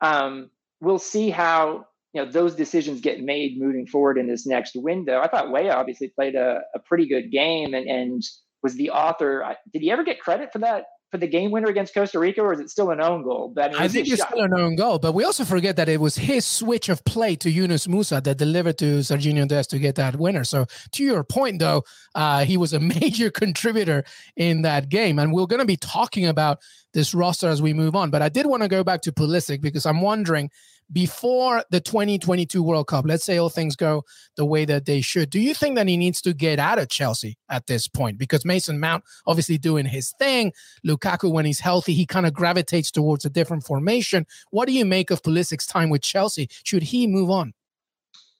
um, 0.00 0.50
we'll 0.80 0.98
see 0.98 1.30
how 1.30 1.86
you 2.12 2.24
know 2.24 2.30
those 2.30 2.54
decisions 2.54 3.00
get 3.00 3.20
made 3.20 3.58
moving 3.58 3.86
forward 3.86 4.18
in 4.18 4.28
this 4.28 4.46
next 4.46 4.76
window. 4.76 5.20
I 5.20 5.28
thought 5.28 5.50
Weah 5.50 5.72
obviously 5.72 6.08
played 6.08 6.34
a, 6.34 6.60
a 6.74 6.78
pretty 6.78 7.06
good 7.06 7.30
game 7.30 7.74
and 7.74 7.86
and 7.86 8.22
was 8.62 8.74
the 8.76 8.90
author. 8.90 9.56
Did 9.72 9.82
he 9.82 9.90
ever 9.90 10.04
get 10.04 10.20
credit 10.20 10.52
for 10.52 10.60
that 10.60 10.84
for 11.12 11.18
the 11.18 11.26
game 11.26 11.50
winner 11.50 11.68
against 11.68 11.92
Costa 11.92 12.18
Rica, 12.18 12.40
or 12.40 12.54
is 12.54 12.60
it 12.60 12.70
still 12.70 12.90
an 12.90 12.98
own 12.98 13.22
goal? 13.22 13.52
But 13.54 13.78
I, 13.78 13.86
think 13.86 14.08
it's 14.08 14.16
shot. 14.16 14.30
still 14.30 14.44
an 14.44 14.54
own 14.54 14.76
goal. 14.76 14.98
But 14.98 15.12
we 15.12 15.24
also 15.24 15.44
forget 15.44 15.76
that 15.76 15.86
it 15.90 16.00
was 16.00 16.16
his 16.16 16.46
switch 16.46 16.88
of 16.88 17.04
play 17.04 17.36
to 17.36 17.50
Yunus 17.50 17.86
Musah 17.86 18.24
that 18.24 18.38
delivered 18.38 18.78
to 18.78 19.00
Sergiño 19.00 19.46
Dest 19.46 19.68
to 19.70 19.78
get 19.78 19.94
that 19.96 20.16
winner. 20.16 20.42
So 20.42 20.64
to 20.92 21.04
your 21.04 21.22
point, 21.22 21.58
though, 21.58 21.84
uh, 22.14 22.46
he 22.46 22.56
was 22.56 22.72
a 22.72 22.80
major 23.00 23.30
contributor 23.30 24.04
in 24.36 24.62
that 24.62 24.88
game, 24.88 25.18
and 25.18 25.34
we're 25.34 25.44
going 25.44 25.60
to 25.60 25.66
be 25.66 25.76
talking 25.76 26.26
about 26.26 26.60
this 26.94 27.12
roster 27.14 27.48
as 27.48 27.60
we 27.60 27.74
move 27.74 27.94
on. 27.94 28.08
But 28.08 28.22
I 28.22 28.30
did 28.30 28.46
want 28.46 28.62
to 28.62 28.68
go 28.68 28.82
back 28.82 29.02
to 29.02 29.12
Pulisic 29.12 29.60
because 29.60 29.84
I'm 29.84 30.00
wondering 30.00 30.50
before 30.92 31.64
the 31.70 31.80
2022 31.80 32.62
World 32.62 32.86
Cup, 32.86 33.04
let's 33.06 33.24
say 33.24 33.38
all 33.38 33.48
things 33.48 33.76
go 33.76 34.04
the 34.36 34.44
way 34.44 34.64
that 34.64 34.84
they 34.84 35.00
should, 35.00 35.30
do 35.30 35.40
you 35.40 35.54
think 35.54 35.76
that 35.76 35.88
he 35.88 35.96
needs 35.96 36.20
to 36.22 36.34
get 36.34 36.58
out 36.58 36.78
of 36.78 36.88
Chelsea 36.88 37.36
at 37.48 37.66
this 37.66 37.88
point? 37.88 38.18
Because 38.18 38.44
Mason 38.44 38.78
Mount 38.78 39.04
obviously 39.26 39.58
doing 39.58 39.86
his 39.86 40.12
thing. 40.18 40.52
Lukaku, 40.86 41.32
when 41.32 41.44
he's 41.44 41.60
healthy, 41.60 41.94
he 41.94 42.06
kind 42.06 42.26
of 42.26 42.34
gravitates 42.34 42.90
towards 42.90 43.24
a 43.24 43.30
different 43.30 43.64
formation. 43.64 44.26
What 44.50 44.66
do 44.66 44.72
you 44.72 44.84
make 44.84 45.10
of 45.10 45.22
Pulisic's 45.22 45.66
time 45.66 45.90
with 45.90 46.02
Chelsea? 46.02 46.48
Should 46.64 46.82
he 46.82 47.06
move 47.06 47.30
on? 47.30 47.54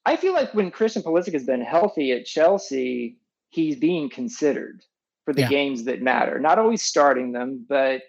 I 0.04 0.16
feel 0.16 0.32
like 0.32 0.52
when 0.52 0.70
Christian 0.70 1.02
Pulisic 1.02 1.32
has 1.32 1.44
been 1.44 1.60
healthy 1.60 2.12
at 2.12 2.26
Chelsea, 2.26 3.18
he's 3.50 3.76
being 3.76 4.10
considered 4.10 4.82
for 5.24 5.32
the 5.32 5.42
yeah. 5.42 5.48
games 5.48 5.84
that 5.84 6.02
matter. 6.02 6.40
Not 6.40 6.58
always 6.58 6.82
starting 6.82 7.32
them, 7.32 7.64
but 7.68 8.02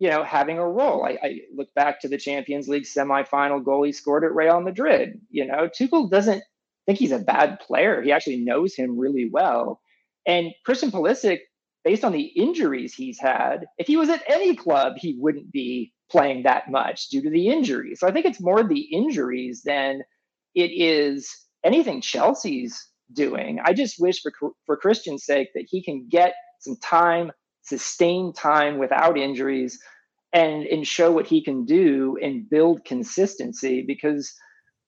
you 0.00 0.08
know, 0.08 0.24
having 0.24 0.58
a 0.58 0.66
role. 0.66 1.04
I, 1.04 1.18
I, 1.22 1.40
look 1.54 1.72
back 1.74 2.00
to 2.00 2.08
the 2.08 2.16
Champions 2.16 2.68
League 2.68 2.84
semifinal 2.84 3.62
goal 3.62 3.84
he 3.84 3.92
scored 3.92 4.24
at 4.24 4.34
Real 4.34 4.60
Madrid. 4.60 5.20
You 5.28 5.46
know, 5.46 5.68
Tuchel 5.68 6.10
doesn't 6.10 6.42
think 6.86 6.98
he's 6.98 7.12
a 7.12 7.18
bad 7.18 7.60
player. 7.60 8.00
He 8.00 8.10
actually 8.10 8.38
knows 8.38 8.74
him 8.74 8.98
really 8.98 9.28
well. 9.30 9.80
And 10.26 10.52
Christian 10.64 10.90
Pulisic, 10.90 11.40
based 11.84 12.02
on 12.02 12.12
the 12.12 12.22
injuries 12.22 12.94
he's 12.94 13.20
had, 13.20 13.66
if 13.76 13.86
he 13.86 13.98
was 13.98 14.08
at 14.08 14.24
any 14.26 14.56
club, 14.56 14.94
he 14.96 15.18
wouldn't 15.20 15.52
be 15.52 15.92
playing 16.10 16.44
that 16.44 16.70
much 16.70 17.10
due 17.10 17.20
to 17.22 17.30
the 17.30 17.48
injuries. 17.48 18.00
So 18.00 18.08
I 18.08 18.12
think 18.12 18.24
it's 18.24 18.40
more 18.40 18.64
the 18.64 18.80
injuries 18.80 19.62
than 19.66 20.00
it 20.54 20.70
is 20.70 21.30
anything 21.62 22.00
Chelsea's 22.00 22.88
doing. 23.12 23.60
I 23.62 23.74
just 23.74 24.00
wish 24.00 24.22
for 24.22 24.32
for 24.64 24.78
Christian's 24.78 25.26
sake 25.26 25.48
that 25.54 25.66
he 25.68 25.82
can 25.84 26.08
get 26.08 26.34
some 26.60 26.76
time 26.82 27.32
sustain 27.62 28.32
time 28.32 28.78
without 28.78 29.18
injuries 29.18 29.78
and 30.32 30.64
and 30.66 30.86
show 30.86 31.10
what 31.10 31.26
he 31.26 31.42
can 31.42 31.64
do 31.64 32.16
and 32.22 32.48
build 32.48 32.84
consistency 32.84 33.82
because 33.86 34.32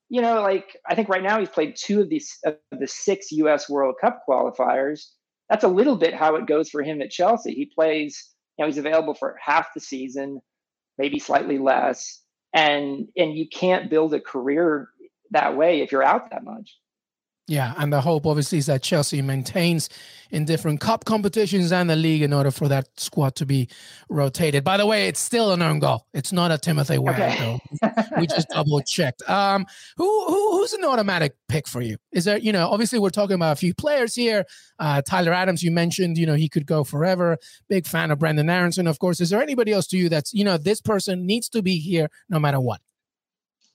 you 0.08 0.20
know 0.22 0.40
like 0.42 0.76
i 0.88 0.94
think 0.94 1.08
right 1.08 1.22
now 1.22 1.38
he's 1.38 1.48
played 1.48 1.74
two 1.76 2.00
of 2.00 2.08
these 2.08 2.38
of 2.44 2.56
the 2.78 2.86
six 2.86 3.28
us 3.32 3.68
world 3.68 3.94
cup 4.00 4.20
qualifiers. 4.28 5.06
That's 5.50 5.64
a 5.64 5.68
little 5.68 5.96
bit 5.96 6.14
how 6.14 6.36
it 6.36 6.46
goes 6.46 6.70
for 6.70 6.82
him 6.82 7.02
at 7.02 7.10
chelsea. 7.10 7.54
He 7.54 7.66
plays 7.66 8.30
you 8.56 8.64
know 8.64 8.68
he's 8.68 8.78
available 8.78 9.14
for 9.14 9.36
half 9.44 9.68
the 9.74 9.80
season 9.80 10.40
maybe 10.98 11.18
slightly 11.18 11.58
less. 11.58 12.20
And 12.54 13.08
and 13.16 13.36
you 13.36 13.48
can't 13.48 13.90
build 13.90 14.12
a 14.14 14.20
career 14.20 14.88
that 15.30 15.56
way 15.56 15.80
if 15.80 15.90
you're 15.90 16.02
out 16.02 16.30
that 16.30 16.44
much 16.44 16.76
yeah, 17.48 17.74
and 17.76 17.92
the 17.92 18.00
hope 18.00 18.24
obviously 18.24 18.58
is 18.58 18.66
that 18.66 18.82
Chelsea 18.82 19.20
maintains 19.20 19.88
in 20.30 20.44
different 20.44 20.80
cup 20.80 21.04
competitions 21.04 21.72
and 21.72 21.90
the 21.90 21.96
league 21.96 22.22
in 22.22 22.32
order 22.32 22.52
for 22.52 22.68
that 22.68 22.88
squad 22.98 23.34
to 23.36 23.44
be 23.44 23.68
rotated. 24.08 24.62
By 24.62 24.76
the 24.76 24.86
way, 24.86 25.08
it's 25.08 25.18
still 25.18 25.50
an 25.50 25.60
own 25.60 25.80
goal. 25.80 26.06
It's 26.14 26.32
not 26.32 26.52
a 26.52 26.58
Timothy 26.58 26.98
Weah. 26.98 27.10
Okay. 27.12 27.60
we 28.16 28.28
just 28.28 28.48
double 28.54 28.80
checked. 28.82 29.28
Um, 29.28 29.66
who, 29.96 30.26
who 30.26 30.52
who's 30.52 30.72
an 30.72 30.84
automatic 30.84 31.34
pick 31.48 31.66
for 31.66 31.82
you? 31.82 31.96
Is 32.12 32.24
there, 32.24 32.38
you 32.38 32.52
know, 32.52 32.68
obviously 32.68 33.00
we're 33.00 33.10
talking 33.10 33.34
about 33.34 33.52
a 33.52 33.56
few 33.56 33.74
players 33.74 34.14
here. 34.14 34.44
Uh, 34.78 35.02
Tyler 35.02 35.32
Adams, 35.32 35.64
you 35.64 35.72
mentioned, 35.72 36.18
you 36.18 36.26
know, 36.26 36.34
he 36.34 36.48
could 36.48 36.64
go 36.64 36.84
forever. 36.84 37.38
Big 37.68 37.86
fan 37.86 38.12
of 38.12 38.20
Brenden 38.20 38.50
Aaronson, 38.50 38.86
of 38.86 39.00
course. 39.00 39.20
Is 39.20 39.30
there 39.30 39.42
anybody 39.42 39.72
else 39.72 39.88
to 39.88 39.98
you 39.98 40.08
that's, 40.08 40.32
you 40.32 40.44
know, 40.44 40.58
this 40.58 40.80
person 40.80 41.26
needs 41.26 41.48
to 41.48 41.60
be 41.60 41.78
here 41.78 42.08
no 42.28 42.38
matter 42.38 42.60
what? 42.60 42.80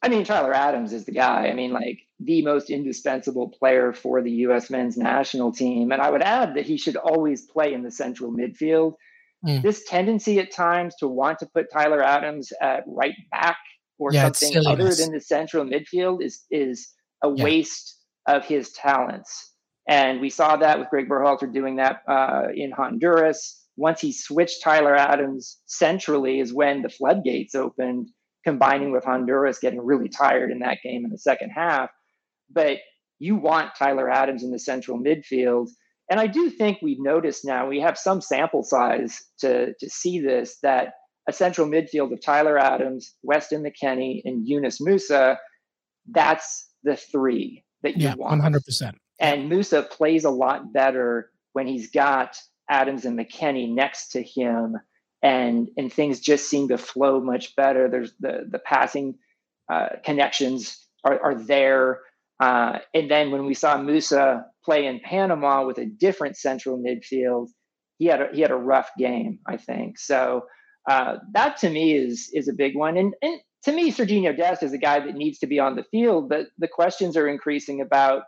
I 0.08 0.10
mean, 0.10 0.24
Tyler 0.24 0.54
Adams 0.54 0.94
is 0.94 1.04
the 1.04 1.12
guy. 1.12 1.48
I 1.48 1.54
mean, 1.54 1.74
like 1.74 2.00
the 2.22 2.42
most 2.42 2.70
indispensable 2.70 3.50
player 3.50 3.92
for 3.92 4.22
the 4.22 4.32
U.S. 4.32 4.70
men's 4.70 4.96
national 4.96 5.52
team. 5.52 5.92
And 5.92 6.02
I 6.02 6.10
would 6.10 6.22
add 6.22 6.56
that 6.56 6.66
he 6.66 6.78
should 6.78 6.96
always 6.96 7.42
play 7.42 7.74
in 7.74 7.84
the 7.84 7.92
central 7.92 8.32
midfield. 8.32 8.94
Mm. 9.46 9.62
This 9.62 9.84
tendency 9.84 10.40
at 10.40 10.50
times 10.50 10.96
to 11.00 11.10
want 11.10 11.40
to 11.40 11.46
put 11.46 11.70
Tyler 11.74 12.02
Adams 12.02 12.54
at 12.62 12.86
right 12.88 13.16
back 13.32 13.58
or 14.00 14.14
yeah, 14.14 14.32
something 14.32 14.66
other 14.66 14.96
than 14.96 15.12
the 15.12 15.20
central 15.20 15.66
midfield 15.66 16.24
is 16.24 16.46
is 16.50 16.94
a 17.22 17.30
yeah. 17.30 17.44
waste 17.44 17.98
of 18.28 18.46
his 18.46 18.72
talents. 18.72 19.56
And 19.90 20.22
we 20.22 20.30
saw 20.30 20.56
that 20.56 20.80
with 20.80 20.90
Greg 20.90 21.10
Berhalter 21.10 21.54
doing 21.54 21.76
that 21.78 22.04
uh, 22.08 22.44
in 22.56 22.72
Honduras. 22.72 23.62
Once 23.76 24.00
he 24.00 24.14
switched 24.14 24.64
Tyler 24.64 24.96
Adams 24.96 25.58
centrally, 25.66 26.40
is 26.40 26.54
when 26.54 26.82
the 26.82 26.90
floodgates 26.90 27.56
opened 27.56 28.10
combining 28.48 28.94
with 28.94 29.04
Honduras 29.04 29.60
getting 29.60 29.84
really 29.84 30.08
tired 30.08 30.52
in 30.52 30.60
that 30.60 30.78
game 30.82 31.04
in 31.04 31.12
the 31.12 31.18
second 31.18 31.50
half. 31.50 31.90
But 32.50 32.78
you 33.20 33.36
want 33.36 33.76
Tyler 33.78 34.10
Adams 34.10 34.42
in 34.42 34.52
the 34.52 34.60
central 34.60 34.98
midfield. 34.98 35.68
And 36.10 36.18
I 36.18 36.28
do 36.28 36.50
think 36.50 36.78
we've 36.82 37.02
noticed 37.02 37.44
now, 37.44 37.68
we 37.68 37.82
have 37.82 37.98
some 37.98 38.22
sample 38.22 38.64
size 38.64 39.22
to, 39.40 39.74
to 39.74 39.90
see 39.90 40.22
this, 40.22 40.60
that 40.64 40.94
a 41.28 41.34
central 41.34 41.68
midfield 41.68 42.14
of 42.14 42.22
Tyler 42.22 42.58
Adams, 42.58 43.16
Weston 43.22 43.66
McKennie, 43.66 44.22
and 44.24 44.48
Yunus 44.48 44.80
Musah, 44.80 45.36
that's 46.10 46.70
the 46.84 46.96
three 46.96 47.66
that 47.84 47.98
you 47.98 48.08
yeah, 48.08 48.16
want. 48.16 48.42
100%. 48.42 48.94
And 49.20 49.52
Musah 49.52 49.90
plays 49.90 50.24
a 50.24 50.30
lot 50.30 50.72
better 50.72 51.32
when 51.52 51.68
he's 51.68 51.92
got 51.92 52.38
Adams 52.70 53.04
and 53.04 53.20
McKennie 53.20 53.70
next 53.70 54.14
to 54.14 54.24
him 54.24 54.78
and 55.28 55.70
and 55.76 55.92
things 55.92 56.22
just 56.22 56.50
seem 56.50 56.70
to 56.70 56.78
flow 56.78 57.20
much 57.20 57.56
better. 57.56 57.90
There's 57.90 58.14
the 58.20 58.48
the 58.50 58.60
passing 58.60 59.16
uh, 59.72 59.90
connections 60.06 60.88
are, 61.04 61.20
are 61.22 61.36
there. 61.36 62.00
Uh, 62.40 62.80
and 62.94 63.12
then 63.12 63.32
when 63.32 63.46
we 63.46 63.54
saw 63.54 63.78
Musah 63.78 64.44
play 64.64 64.86
in 64.86 65.02
Panama 65.02 65.66
with 65.66 65.80
a 65.80 65.86
different 65.86 66.38
central 66.38 66.78
midfield, 66.78 67.48
he 67.98 68.06
had 68.06 68.22
a, 68.22 68.28
he 68.32 68.42
had 68.42 68.52
a 68.52 68.56
rough 68.56 68.90
game, 68.98 69.40
I 69.48 69.58
think. 69.58 70.00
So 70.00 70.46
uh, 70.90 71.18
that 71.34 71.58
to 71.58 71.70
me 71.70 71.94
is 71.94 72.30
is 72.34 72.48
a 72.48 72.54
big 72.54 72.76
one. 72.76 72.96
And, 72.96 73.14
and 73.22 73.42
to 73.64 73.74
me, 73.74 73.92
Sergiño 73.92 74.38
Dest 74.38 74.64
is 74.64 74.72
a 74.72 74.78
guy 74.78 75.02
that 75.02 75.16
needs 75.16 75.40
to 75.40 75.48
be 75.48 75.60
on 75.60 75.76
the 75.76 75.84
field, 75.92 76.30
but 76.30 76.48
the 76.58 76.70
questions 76.70 77.18
are 77.18 77.28
increasing 77.28 77.82
about 77.82 78.22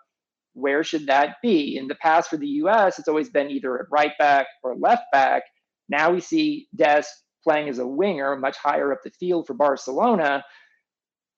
where 0.54 0.84
should 0.84 1.08
that 1.08 1.38
be? 1.42 1.78
In 1.78 1.88
the 1.88 1.96
past 1.96 2.30
for 2.30 2.36
the 2.36 2.48
US, 2.64 3.00
it's 3.00 3.08
always 3.08 3.30
been 3.30 3.50
either 3.50 3.80
at 3.80 3.86
right 3.90 4.12
back 4.20 4.48
or 4.64 4.76
left 4.76 5.04
back. 5.14 5.44
Now 5.90 6.12
we 6.12 6.22
see 6.22 6.68
Dest 6.76 7.12
playing 7.44 7.70
as 7.70 7.80
a 7.80 7.88
winger, 7.88 8.36
much 8.36 8.58
higher 8.58 8.92
up 8.92 9.00
the 9.04 9.12
field 9.12 9.48
for 9.48 9.54
Barcelona. 9.54 10.44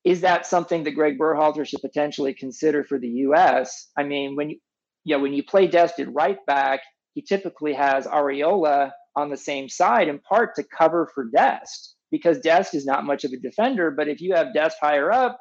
Is 0.03 0.21
that 0.21 0.45
something 0.45 0.83
that 0.83 0.91
Greg 0.91 1.17
Berhalter 1.17 1.65
should 1.65 1.81
potentially 1.81 2.33
consider 2.33 2.83
for 2.83 2.99
the 2.99 3.07
US? 3.07 3.89
I 3.97 4.03
mean, 4.03 4.35
when 4.35 4.49
you 4.49 4.57
you 5.03 5.15
know, 5.15 5.23
when 5.23 5.33
you 5.33 5.43
play 5.43 5.67
Dest 5.67 5.99
at 5.99 6.13
right 6.13 6.37
back, 6.45 6.81
he 7.13 7.21
typically 7.21 7.73
has 7.73 8.05
Arriola 8.05 8.91
on 9.15 9.29
the 9.29 9.37
same 9.37 9.67
side 9.67 10.07
in 10.07 10.19
part 10.19 10.55
to 10.55 10.63
cover 10.63 11.09
for 11.13 11.25
Dest 11.35 11.95
because 12.11 12.39
Dest 12.39 12.75
is 12.75 12.85
not 12.85 13.05
much 13.05 13.23
of 13.23 13.31
a 13.33 13.37
defender. 13.37 13.91
But 13.91 14.07
if 14.07 14.21
you 14.21 14.35
have 14.35 14.53
Dest 14.53 14.77
higher 14.79 15.11
up, 15.11 15.39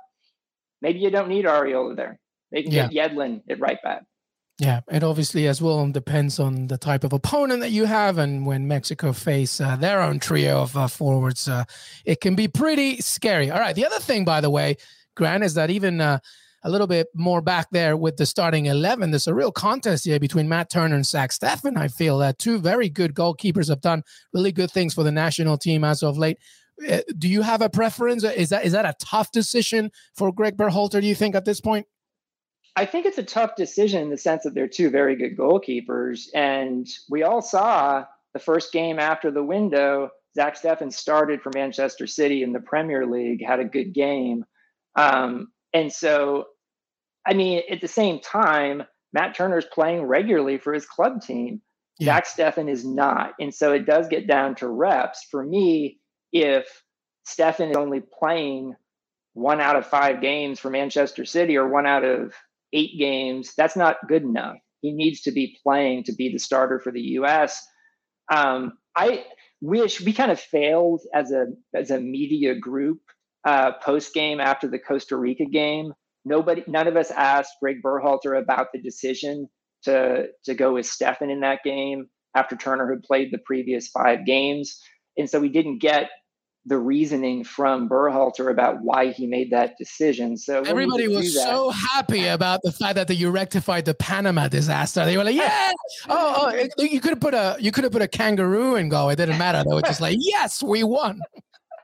maybe 0.80 1.00
you 1.00 1.10
don't 1.10 1.28
need 1.28 1.44
Arriola 1.44 1.96
there. 1.96 2.18
They 2.52 2.62
can 2.62 2.72
yeah. 2.72 2.88
get 2.88 3.12
Yedlin 3.12 3.42
at 3.48 3.60
right 3.60 3.78
back. 3.82 4.02
Yeah, 4.60 4.80
it 4.92 5.02
obviously 5.02 5.48
as 5.48 5.62
well 5.62 5.90
depends 5.90 6.38
on 6.38 6.66
the 6.66 6.76
type 6.76 7.02
of 7.02 7.14
opponent 7.14 7.60
that 7.60 7.70
you 7.70 7.86
have, 7.86 8.18
and 8.18 8.44
when 8.44 8.68
Mexico 8.68 9.14
face 9.14 9.58
uh, 9.58 9.76
their 9.76 10.02
own 10.02 10.18
trio 10.18 10.60
of 10.60 10.76
uh, 10.76 10.86
forwards, 10.86 11.48
uh, 11.48 11.64
it 12.04 12.20
can 12.20 12.34
be 12.34 12.46
pretty 12.46 12.98
scary. 12.98 13.50
All 13.50 13.58
right, 13.58 13.74
the 13.74 13.86
other 13.86 13.98
thing, 13.98 14.26
by 14.26 14.42
the 14.42 14.50
way, 14.50 14.76
Grant, 15.16 15.44
is 15.44 15.54
that 15.54 15.70
even 15.70 16.02
uh, 16.02 16.18
a 16.62 16.70
little 16.70 16.86
bit 16.86 17.06
more 17.14 17.40
back 17.40 17.68
there 17.70 17.96
with 17.96 18.18
the 18.18 18.26
starting 18.26 18.66
11. 18.66 19.10
There's 19.10 19.26
a 19.26 19.34
real 19.34 19.50
contest 19.50 20.04
here 20.04 20.20
between 20.20 20.46
Matt 20.46 20.68
Turner 20.68 20.94
and 20.94 21.06
Zach 21.06 21.30
Steffen. 21.30 21.78
I 21.78 21.88
feel 21.88 22.18
that 22.18 22.38
two 22.38 22.58
very 22.58 22.90
good 22.90 23.14
goalkeepers 23.14 23.70
have 23.70 23.80
done 23.80 24.02
really 24.34 24.52
good 24.52 24.70
things 24.70 24.92
for 24.92 25.02
the 25.02 25.12
national 25.12 25.56
team 25.56 25.84
as 25.84 26.02
of 26.02 26.18
late. 26.18 26.36
Uh, 26.86 26.98
do 27.16 27.30
you 27.30 27.40
have 27.40 27.62
a 27.62 27.70
preference? 27.70 28.24
Is 28.24 28.50
that 28.50 28.66
is 28.66 28.72
that 28.72 28.84
a 28.84 28.94
tough 29.00 29.32
decision 29.32 29.90
for 30.14 30.32
Greg 30.32 30.58
Berhalter? 30.58 31.00
Do 31.00 31.06
you 31.06 31.14
think 31.14 31.34
at 31.34 31.46
this 31.46 31.62
point? 31.62 31.86
I 32.76 32.86
think 32.86 33.06
it's 33.06 33.18
a 33.18 33.22
tough 33.22 33.56
decision 33.56 34.02
in 34.02 34.10
the 34.10 34.16
sense 34.16 34.44
that 34.44 34.54
they're 34.54 34.68
two 34.68 34.90
very 34.90 35.16
good 35.16 35.36
goalkeepers, 35.36 36.28
and 36.34 36.88
we 37.08 37.22
all 37.22 37.42
saw 37.42 38.04
the 38.32 38.38
first 38.38 38.72
game 38.72 38.98
after 38.98 39.30
the 39.30 39.42
window. 39.42 40.10
Zach 40.34 40.60
Steffen 40.60 40.92
started 40.92 41.42
for 41.42 41.50
Manchester 41.54 42.06
City 42.06 42.42
in 42.42 42.52
the 42.52 42.60
Premier 42.60 43.06
League, 43.06 43.44
had 43.44 43.60
a 43.60 43.64
good 43.64 43.92
game. 43.92 44.44
Um, 44.96 45.48
and 45.72 45.92
so, 45.92 46.46
I 47.26 47.34
mean, 47.34 47.62
at 47.70 47.80
the 47.80 47.88
same 47.88 48.20
time, 48.20 48.84
Matt 49.12 49.34
Turner's 49.34 49.66
playing 49.66 50.02
regularly 50.02 50.58
for 50.58 50.72
his 50.72 50.86
club 50.86 51.20
team. 51.22 51.60
Yeah. 51.98 52.14
Zach 52.14 52.26
Steffen 52.28 52.70
is 52.70 52.84
not. 52.84 53.34
And 53.40 53.52
so 53.52 53.72
it 53.72 53.86
does 53.86 54.08
get 54.08 54.26
down 54.26 54.54
to 54.56 54.68
reps. 54.68 55.26
For 55.30 55.42
me, 55.42 55.98
if 56.32 56.82
Steffen 57.26 57.70
is 57.70 57.76
only 57.76 58.00
playing 58.00 58.76
one 59.34 59.60
out 59.60 59.76
of 59.76 59.86
five 59.86 60.20
games 60.20 60.58
for 60.58 60.70
Manchester 60.70 61.24
City 61.24 61.56
or 61.56 61.68
one 61.68 61.86
out 61.86 62.04
of 62.04 62.32
eight 62.72 62.98
games, 62.98 63.52
that's 63.56 63.76
not 63.76 63.96
good 64.08 64.22
enough. 64.22 64.56
He 64.80 64.92
needs 64.92 65.22
to 65.22 65.32
be 65.32 65.58
playing 65.62 66.04
to 66.04 66.12
be 66.12 66.30
the 66.30 66.38
starter 66.38 66.80
for 66.80 66.90
the 66.90 67.00
US. 67.00 67.66
Um, 68.32 68.78
I 68.96 69.24
wish 69.60 70.00
we 70.00 70.12
kind 70.12 70.30
of 70.30 70.40
failed 70.40 71.02
as 71.14 71.32
a 71.32 71.46
as 71.74 71.90
a 71.90 72.00
media 72.00 72.54
group 72.54 73.00
uh, 73.44 73.72
post 73.82 74.14
game 74.14 74.40
after 74.40 74.68
the 74.68 74.78
Costa 74.78 75.16
Rica 75.16 75.44
game. 75.44 75.92
Nobody, 76.24 76.64
none 76.66 76.86
of 76.86 76.96
us 76.96 77.10
asked 77.10 77.54
Greg 77.60 77.82
Berhalter 77.82 78.38
about 78.38 78.68
the 78.72 78.80
decision 78.80 79.48
to 79.84 80.28
to 80.44 80.54
go 80.54 80.74
with 80.74 80.86
Steffen 80.86 81.30
in 81.30 81.40
that 81.40 81.60
game 81.64 82.08
after 82.34 82.56
Turner 82.56 82.90
had 82.90 83.02
played 83.02 83.32
the 83.32 83.38
previous 83.38 83.88
five 83.88 84.24
games, 84.24 84.80
and 85.16 85.28
so 85.28 85.40
we 85.40 85.48
didn't 85.48 85.78
get 85.78 86.10
the 86.66 86.78
reasoning 86.78 87.42
from 87.42 87.88
Berhalter 87.88 88.50
about 88.50 88.82
why 88.82 89.12
he 89.12 89.26
made 89.26 89.50
that 89.50 89.76
decision. 89.78 90.36
So 90.36 90.62
everybody 90.62 91.08
was 91.08 91.34
so 91.34 91.70
happy 91.70 92.26
about 92.26 92.60
the 92.62 92.72
fact 92.72 92.96
that 92.96 93.10
you 93.14 93.30
rectified 93.30 93.86
the 93.86 93.94
Panama 93.94 94.48
disaster. 94.48 95.04
They 95.04 95.16
were 95.16 95.24
like, 95.24 95.36
"Yeah, 95.36 95.72
oh, 96.08 96.52
oh, 96.52 96.68
you 96.84 97.00
could 97.00 97.10
have 97.10 97.20
put 97.20 97.34
a 97.34 97.56
you 97.58 97.72
could 97.72 97.84
have 97.84 97.92
put 97.92 98.02
a 98.02 98.08
kangaroo 98.08 98.76
in 98.76 98.88
goal. 98.88 99.08
It 99.08 99.16
didn't 99.16 99.38
matter. 99.38 99.64
They 99.66 99.74
were 99.74 99.82
just 99.82 100.00
like, 100.00 100.18
yes, 100.20 100.62
we 100.62 100.82
won." 100.84 101.20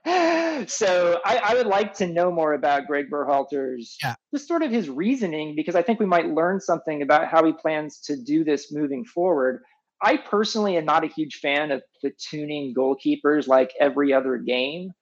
so 0.69 1.21
I, 1.25 1.41
I, 1.43 1.55
would 1.55 1.67
like 1.67 1.93
to 1.95 2.07
know 2.07 2.31
more 2.31 2.53
about 2.53 2.87
Greg 2.87 3.07
Berhalter's 3.11 3.99
yeah. 4.01 4.15
just 4.33 4.47
sort 4.47 4.63
of 4.63 4.71
his 4.71 4.89
reasoning 4.89 5.57
because 5.57 5.75
I 5.75 5.83
think 5.83 5.99
we 5.99 6.07
might 6.07 6.29
learn 6.29 6.61
something 6.61 7.03
about 7.03 7.27
how 7.27 7.45
he 7.45 7.53
plans 7.53 7.99
to 8.03 8.17
do 8.17 8.45
this 8.45 8.73
moving 8.73 9.05
forward. 9.05 9.65
I 10.07 10.19
personally 10.19 10.77
am 10.77 10.85
not 10.85 11.03
a 11.03 11.09
huge 11.09 11.41
fan 11.41 11.73
of 11.73 11.83
platooning 12.01 12.73
goalkeepers 12.73 13.49
like 13.49 13.73
every 13.81 14.13
other 14.13 14.37
game. 14.37 14.93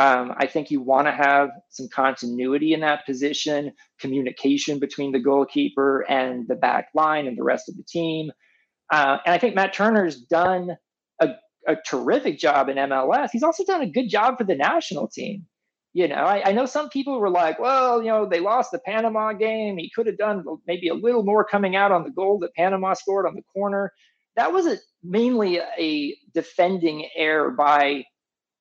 Um, 0.00 0.32
I 0.38 0.46
think 0.46 0.70
you 0.70 0.80
want 0.80 1.06
to 1.06 1.12
have 1.12 1.50
some 1.68 1.86
continuity 1.88 2.72
in 2.72 2.80
that 2.80 3.04
position, 3.04 3.74
communication 4.00 4.78
between 4.78 5.12
the 5.12 5.18
goalkeeper 5.20 6.06
and 6.08 6.48
the 6.48 6.54
back 6.54 6.88
line 6.94 7.26
and 7.26 7.36
the 7.36 7.44
rest 7.44 7.68
of 7.68 7.76
the 7.76 7.82
team. 7.82 8.32
Uh, 8.90 9.18
and 9.26 9.34
I 9.34 9.38
think 9.38 9.54
Matt 9.54 9.74
Turner's 9.74 10.16
done 10.16 10.70
a 11.20 11.34
a, 11.68 11.76
terrific 11.86 12.38
job 12.38 12.70
in 12.70 12.78
MLS. 12.78 13.28
He's 13.32 13.42
also 13.42 13.64
done 13.64 13.82
a 13.82 13.86
good 13.86 14.08
job 14.08 14.38
for 14.38 14.44
the 14.44 14.56
national 14.56 15.08
team. 15.08 15.44
You 15.92 16.08
know, 16.08 16.16
I, 16.16 16.48
I, 16.48 16.52
know 16.52 16.66
some 16.66 16.88
people 16.88 17.20
were 17.20 17.30
like, 17.30 17.60
well, 17.60 18.02
you 18.02 18.08
know, 18.08 18.26
they 18.28 18.40
lost 18.40 18.72
the 18.72 18.80
Panama 18.80 19.32
game. 19.32 19.78
He 19.78 19.90
could 19.94 20.06
have 20.06 20.18
done 20.18 20.44
maybe 20.66 20.88
a 20.88 20.94
little 20.94 21.22
more 21.22 21.44
coming 21.44 21.76
out 21.76 21.92
on 21.92 22.02
the 22.02 22.10
goal 22.10 22.38
that 22.40 22.54
Panama 22.54 22.94
scored 22.94 23.26
on 23.26 23.36
the 23.36 23.44
corner. 23.54 23.92
That 24.36 24.52
was 24.52 24.66
a, 24.66 24.78
mainly 25.02 25.60
a 25.78 26.16
defending 26.34 27.08
error 27.16 27.50
by 27.50 28.04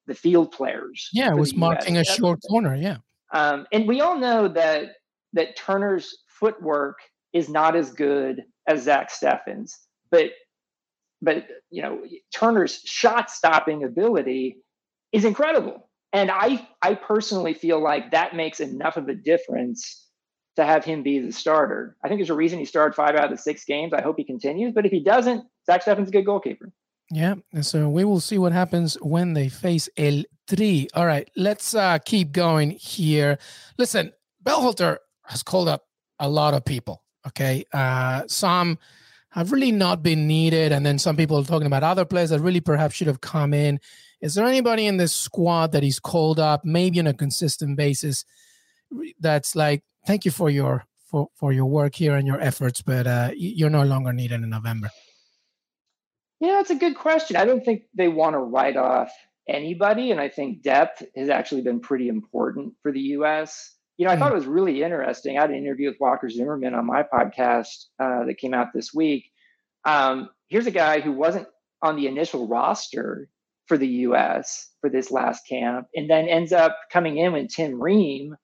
the 0.08 0.16
field 0.16 0.52
players. 0.52 1.10
Yeah, 1.14 1.32
it 1.32 1.38
was 1.38 1.56
marking 1.56 1.98
US. 1.98 2.10
a 2.10 2.14
short 2.14 2.40
corner. 2.50 2.76
Yeah. 2.76 2.98
Um, 3.34 3.66
and 3.72 3.88
we 3.88 4.02
all 4.02 4.18
know 4.18 4.48
that 4.50 4.90
that 5.34 5.56
Turner's 5.56 6.16
footwork 6.28 6.98
is 7.32 7.50
not 7.50 7.76
as 7.76 7.92
good 7.92 8.44
as 8.68 8.84
Zach 8.84 9.12
Steffen's, 9.12 9.80
but 10.12 10.32
but 11.22 11.48
you 11.72 11.82
know 11.82 12.04
Turner's 12.34 12.82
shot 12.86 13.32
stopping 13.32 13.84
ability 13.84 14.58
is 15.12 15.26
incredible. 15.26 15.90
And 16.12 16.30
I 16.30 16.68
I 16.82 16.94
personally 16.96 17.54
feel 17.56 17.82
like 17.82 18.12
that 18.12 18.36
makes 18.36 18.60
enough 18.60 18.98
of 18.98 19.10
a 19.10 19.16
difference 19.16 20.08
to 20.56 20.66
have 20.66 20.86
him 20.86 21.02
be 21.02 21.20
the 21.20 21.32
starter. 21.32 21.98
I 22.04 22.08
think 22.08 22.20
there's 22.20 22.30
a 22.30 22.36
reason 22.36 22.60
he 22.60 22.66
started 22.66 22.94
five 22.94 23.16
out 23.16 23.26
of 23.26 23.32
the 23.32 23.38
six 23.38 23.66
games. 23.66 23.94
I 23.94 24.04
hope 24.04 24.18
he 24.18 24.24
continues. 24.24 24.74
But 24.74 24.86
if 24.86 24.92
he 24.92 25.04
doesn't, 25.04 25.44
Zach 25.66 25.84
Steffen's 25.84 26.10
a 26.10 26.12
good 26.12 26.26
goalkeeper. 26.26 26.72
Yeah. 27.12 27.36
And 27.54 27.66
so 27.66 27.90
we 27.90 28.06
will 28.06 28.20
see 28.20 28.38
what 28.38 28.52
happens 28.52 28.96
when 29.02 29.34
they 29.34 29.50
face 29.50 29.90
El 29.98 30.24
Tri. 30.48 30.88
All 30.94 31.06
right, 31.06 31.30
let's 31.36 31.76
uh, 31.76 32.00
keep 32.00 32.32
going 32.32 32.72
here. 32.72 33.38
Listen, 33.78 34.12
Berhalter 34.44 34.98
has 35.26 35.44
called 35.44 35.68
up 35.68 35.84
a 36.20 36.30
lot 36.30 36.54
of 36.54 36.66
people. 36.66 37.04
Okay. 37.28 37.64
Uh, 37.74 38.24
some 38.28 38.78
have 39.30 39.52
really 39.52 39.72
not 39.72 40.04
been 40.04 40.28
needed. 40.28 40.72
And 40.72 40.86
then 40.86 41.00
some 41.00 41.16
people 41.16 41.38
are 41.40 41.44
talking 41.44 41.68
about 41.68 41.84
other 41.84 42.06
players 42.06 42.30
that 42.30 42.40
really 42.40 42.62
perhaps 42.62 42.96
should 42.96 43.08
have 43.08 43.22
come 43.22 43.54
in. 43.54 43.80
Is 44.22 44.36
there 44.36 44.46
anybody 44.46 44.86
in 44.86 44.98
this 44.98 45.14
squad 45.14 45.72
that 45.72 45.84
he's 45.84 46.00
called 46.00 46.40
up, 46.40 46.64
maybe 46.64 47.00
on 47.00 47.08
a 47.08 47.14
consistent 47.14 47.76
basis, 47.78 48.26
that's 49.20 49.56
like, 49.56 49.84
thank 50.06 50.24
you 50.24 50.32
for 50.32 50.50
your 50.50 50.86
for, 51.10 51.28
for 51.36 51.52
your 51.52 51.66
work 51.66 51.96
here 51.96 52.16
and 52.16 52.26
your 52.26 52.40
efforts, 52.40 52.82
but 52.82 53.06
uh, 53.06 53.32
you're 53.36 53.70
no 53.70 53.84
longer 53.84 54.14
needed 54.14 54.42
in 54.42 54.50
November? 54.50 54.90
Yeah, 56.40 56.54
that's 56.54 56.72
a 56.72 56.76
good 56.76 56.96
question. 56.96 57.36
I 57.36 57.46
don't 57.46 57.64
think 57.64 57.84
they 57.94 58.08
want 58.08 58.34
to 58.34 58.40
write 58.40 58.76
off 58.76 59.12
anybody, 59.48 60.12
and 60.12 60.20
I 60.20 60.30
think 60.30 60.62
depth 60.62 61.04
has 61.16 61.30
actually 61.30 61.62
been 61.62 61.80
pretty 61.80 62.08
important 62.08 62.74
for 62.82 62.92
the 62.92 63.00
U.S. 63.00 63.76
You 63.98 64.06
know, 64.06 64.12
I 64.12 64.16
mm. 64.16 64.20
thought 64.20 64.32
it 64.32 64.36
was 64.36 64.46
really 64.46 64.84
interesting. 64.84 65.38
I 65.38 65.42
had 65.42 65.52
an 65.52 65.58
interview 65.58 65.90
with 65.90 66.00
Walker 66.00 66.30
Zimmerman 66.30 66.74
on 66.74 66.86
my 66.86 67.04
podcast 67.04 67.86
uh, 68.00 68.26
that 68.26 68.38
came 68.38 68.54
out 68.54 68.74
this 68.74 68.94
week. 68.94 69.32
Um, 69.86 70.30
here's 70.48 70.68
a 70.68 70.72
guy 70.72 71.02
who 71.02 71.12
wasn't 71.12 71.48
on 71.82 71.96
the 71.96 72.08
initial 72.08 72.48
roster 72.48 73.30
for 73.68 73.78
the 73.78 73.88
U.S. 73.88 74.70
for 74.82 74.90
this 74.90 75.12
last 75.12 75.48
camp, 75.48 75.88
and 75.96 76.10
then 76.10 76.28
ends 76.28 76.52
up 76.52 76.78
coming 76.92 77.18
in 77.18 77.34
when 77.34 77.48
Tim 77.48 77.82
Ream 77.82 78.36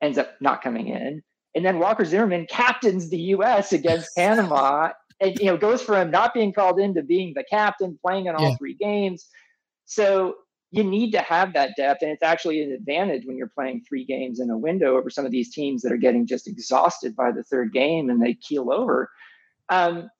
ends 0.00 0.18
up 0.18 0.34
not 0.40 0.62
coming 0.62 0.88
in, 0.88 1.22
and 1.54 1.64
then 1.64 1.78
Walker 1.78 2.04
Zimmerman 2.04 2.46
captains 2.46 3.10
the 3.10 3.18
U.S. 3.18 3.72
against 3.72 4.14
Panama, 4.16 4.90
and 5.24 5.38
you 5.38 5.46
know 5.46 5.56
goes 5.56 5.82
from 5.82 6.10
not 6.10 6.34
being 6.34 6.52
called 6.52 6.78
in 6.78 6.94
to 6.94 7.02
being 7.02 7.32
the 7.34 7.44
captain, 7.48 7.98
playing 8.04 8.26
in 8.26 8.34
all 8.34 8.50
yeah. 8.50 8.56
three 8.56 8.74
games. 8.74 9.28
So 9.86 10.36
you 10.74 10.82
need 10.82 11.12
to 11.12 11.20
have 11.20 11.52
that 11.52 11.70
depth. 11.76 12.02
And 12.02 12.10
it's 12.10 12.22
actually 12.22 12.60
an 12.60 12.72
advantage 12.72 13.24
when 13.26 13.36
you're 13.36 13.46
playing 13.46 13.84
three 13.88 14.04
games 14.04 14.40
in 14.40 14.50
a 14.50 14.58
window 14.58 14.96
over 14.96 15.08
some 15.08 15.24
of 15.24 15.30
these 15.30 15.54
teams 15.54 15.82
that 15.82 15.92
are 15.92 15.96
getting 15.96 16.26
just 16.26 16.48
exhausted 16.48 17.14
by 17.14 17.30
the 17.30 17.44
third 17.44 17.72
game 17.72 18.10
and 18.10 18.20
they 18.20 18.34
keel 18.34 18.72
over. 18.72 19.08
Um, 19.68 20.10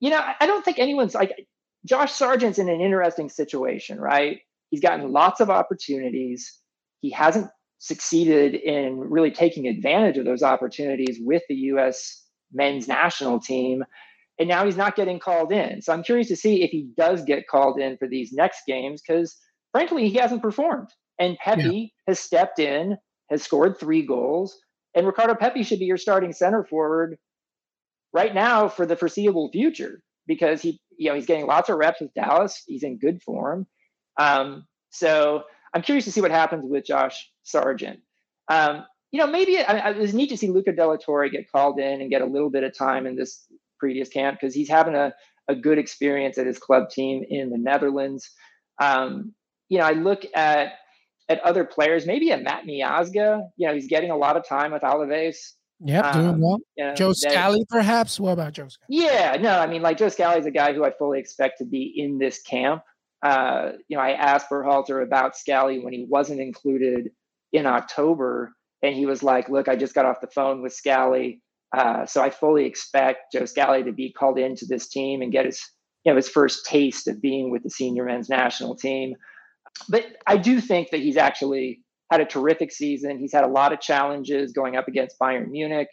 you 0.00 0.08
know, 0.08 0.22
I 0.40 0.46
don't 0.46 0.64
think 0.64 0.78
anyone's 0.78 1.14
like 1.14 1.46
Josh 1.84 2.12
Sargent's 2.12 2.58
in 2.58 2.70
an 2.70 2.80
interesting 2.80 3.28
situation, 3.28 4.00
right? 4.00 4.40
He's 4.70 4.80
gotten 4.80 5.12
lots 5.12 5.40
of 5.40 5.50
opportunities. 5.50 6.58
He 7.00 7.10
hasn't 7.10 7.50
succeeded 7.78 8.54
in 8.54 8.98
really 9.00 9.30
taking 9.30 9.68
advantage 9.68 10.16
of 10.16 10.24
those 10.24 10.42
opportunities 10.42 11.18
with 11.20 11.42
the 11.50 11.56
U.S. 11.56 12.24
men's 12.54 12.88
national 12.88 13.38
team. 13.38 13.84
And 14.40 14.48
now 14.48 14.64
he's 14.64 14.76
not 14.76 14.96
getting 14.96 15.20
called 15.20 15.52
in. 15.52 15.82
So 15.82 15.92
I'm 15.92 16.02
curious 16.02 16.28
to 16.28 16.36
see 16.36 16.62
if 16.64 16.70
he 16.70 16.88
does 16.96 17.22
get 17.24 17.46
called 17.46 17.78
in 17.78 17.96
for 17.98 18.08
these 18.08 18.32
next 18.32 18.62
games 18.66 19.02
because 19.06 19.36
frankly, 19.72 20.08
he 20.08 20.18
hasn't 20.18 20.42
performed. 20.42 20.88
And 21.18 21.36
Pepi 21.38 21.62
yeah. 21.62 21.86
has 22.08 22.18
stepped 22.18 22.58
in, 22.58 22.96
has 23.30 23.42
scored 23.42 23.78
three 23.78 24.02
goals, 24.02 24.58
and 24.94 25.06
Ricardo 25.06 25.34
Pepi 25.34 25.62
should 25.62 25.78
be 25.78 25.84
your 25.84 25.98
starting 25.98 26.32
center 26.32 26.64
forward 26.64 27.18
right 28.12 28.34
now 28.34 28.68
for 28.68 28.86
the 28.86 28.96
foreseeable 28.96 29.50
future 29.52 30.02
because 30.26 30.62
he, 30.62 30.80
you 30.96 31.08
know, 31.08 31.14
he's 31.14 31.26
getting 31.26 31.46
lots 31.46 31.68
of 31.68 31.76
reps 31.78 32.00
with 32.00 32.14
Dallas. 32.14 32.62
He's 32.66 32.82
in 32.82 32.98
good 32.98 33.22
form. 33.22 33.66
Um, 34.18 34.66
so 34.90 35.44
I'm 35.74 35.82
curious 35.82 36.04
to 36.06 36.12
see 36.12 36.20
what 36.20 36.30
happens 36.30 36.64
with 36.68 36.84
Josh 36.84 37.30
Sargent. 37.42 38.00
Um, 38.48 38.84
you 39.12 39.20
know, 39.20 39.26
maybe 39.26 39.58
I, 39.58 39.78
I, 39.78 39.90
it 39.90 39.98
was 39.98 40.14
neat 40.14 40.30
to 40.30 40.36
see 40.36 40.48
Luca 40.48 40.72
de 40.72 40.86
la 40.86 40.96
Torre 40.96 41.28
get 41.28 41.50
called 41.50 41.78
in 41.78 42.00
and 42.00 42.10
get 42.10 42.22
a 42.22 42.26
little 42.26 42.50
bit 42.50 42.64
of 42.64 42.76
time 42.76 43.06
in 43.06 43.16
this 43.16 43.46
previous 43.80 44.08
camp 44.08 44.38
because 44.40 44.54
he's 44.54 44.68
having 44.68 44.94
a, 44.94 45.12
a 45.48 45.54
good 45.56 45.78
experience 45.78 46.38
at 46.38 46.46
his 46.46 46.58
club 46.58 46.90
team 46.90 47.24
in 47.28 47.50
the 47.50 47.58
Netherlands. 47.58 48.30
Um, 48.80 49.34
you 49.68 49.78
know, 49.78 49.84
I 49.84 49.92
look 49.92 50.24
at 50.34 50.74
at 51.30 51.40
other 51.40 51.64
players, 51.64 52.06
maybe 52.06 52.30
a 52.32 52.36
Matt 52.36 52.64
Miazga. 52.64 53.48
You 53.56 53.68
know, 53.68 53.74
he's 53.74 53.86
getting 53.86 54.10
a 54.10 54.16
lot 54.16 54.36
of 54.36 54.46
time 54.46 54.72
with 54.72 54.82
Alaves. 54.82 55.52
Yep, 55.82 56.04
um, 56.04 56.22
doing 56.22 56.40
well. 56.42 56.58
You 56.76 56.84
know, 56.84 56.94
Joe 56.94 57.12
Scally, 57.12 57.64
perhaps. 57.68 58.20
What 58.20 58.32
about 58.32 58.52
Joe 58.52 58.68
Scally? 58.68 58.86
Yeah, 58.88 59.36
no, 59.40 59.58
I 59.58 59.66
mean, 59.66 59.80
like 59.80 59.96
Joe 59.96 60.08
Scally 60.08 60.38
is 60.38 60.46
a 60.46 60.50
guy 60.50 60.74
who 60.74 60.84
I 60.84 60.90
fully 60.90 61.18
expect 61.18 61.58
to 61.58 61.64
be 61.64 61.94
in 61.96 62.18
this 62.18 62.42
camp. 62.42 62.82
Uh, 63.22 63.72
you 63.88 63.96
know, 63.96 64.02
I 64.02 64.12
asked 64.12 64.50
Berhalter 64.50 65.02
about 65.02 65.36
Scally 65.36 65.78
when 65.78 65.92
he 65.92 66.04
wasn't 66.08 66.40
included 66.40 67.10
in 67.52 67.64
October, 67.64 68.52
and 68.82 68.94
he 68.94 69.06
was 69.06 69.22
like, 69.22 69.48
"Look, 69.48 69.68
I 69.68 69.76
just 69.76 69.94
got 69.94 70.04
off 70.04 70.20
the 70.20 70.26
phone 70.26 70.60
with 70.62 70.74
Scally, 70.74 71.40
uh, 71.76 72.06
so 72.06 72.22
I 72.22 72.30
fully 72.30 72.64
expect 72.66 73.32
Joe 73.32 73.44
Scally 73.44 73.84
to 73.84 73.92
be 73.92 74.12
called 74.12 74.38
into 74.38 74.66
this 74.66 74.88
team 74.88 75.22
and 75.22 75.32
get 75.32 75.46
his, 75.46 75.62
you 76.04 76.12
know, 76.12 76.16
his 76.16 76.28
first 76.28 76.66
taste 76.66 77.08
of 77.08 77.20
being 77.20 77.50
with 77.50 77.62
the 77.62 77.70
senior 77.70 78.04
men's 78.04 78.28
national 78.28 78.76
team." 78.76 79.14
But 79.88 80.04
I 80.26 80.36
do 80.36 80.60
think 80.60 80.90
that 80.90 81.00
he's 81.00 81.16
actually 81.16 81.80
had 82.10 82.20
a 82.20 82.26
terrific 82.26 82.72
season. 82.72 83.18
He's 83.18 83.32
had 83.32 83.44
a 83.44 83.48
lot 83.48 83.72
of 83.72 83.80
challenges 83.80 84.52
going 84.52 84.76
up 84.76 84.88
against 84.88 85.18
Bayern 85.18 85.48
Munich. 85.48 85.88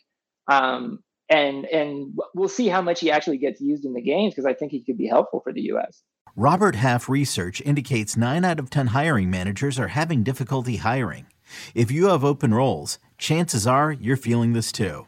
Um, 0.51 0.99
and 1.29 1.65
and 1.65 2.17
we'll 2.33 2.47
see 2.47 2.67
how 2.67 2.81
much 2.81 3.01
he 3.01 3.11
actually 3.11 3.37
gets 3.37 3.59
used 3.59 3.85
in 3.85 3.93
the 3.93 4.01
games 4.01 4.33
because 4.33 4.45
I 4.45 4.53
think 4.53 4.71
he 4.71 4.83
could 4.83 4.97
be 4.97 5.07
helpful 5.07 5.41
for 5.41 5.51
the 5.51 5.61
U.S. 5.63 6.01
Robert 6.35 6.75
Half 6.75 7.09
research 7.09 7.61
indicates 7.61 8.15
nine 8.15 8.45
out 8.45 8.59
of 8.59 8.69
ten 8.69 8.87
hiring 8.87 9.29
managers 9.29 9.77
are 9.77 9.89
having 9.89 10.23
difficulty 10.23 10.77
hiring. 10.77 11.27
If 11.75 11.91
you 11.91 12.07
have 12.07 12.23
open 12.23 12.53
roles, 12.53 12.99
chances 13.17 13.67
are 13.67 13.91
you're 13.91 14.17
feeling 14.17 14.53
this 14.53 14.71
too. 14.71 15.07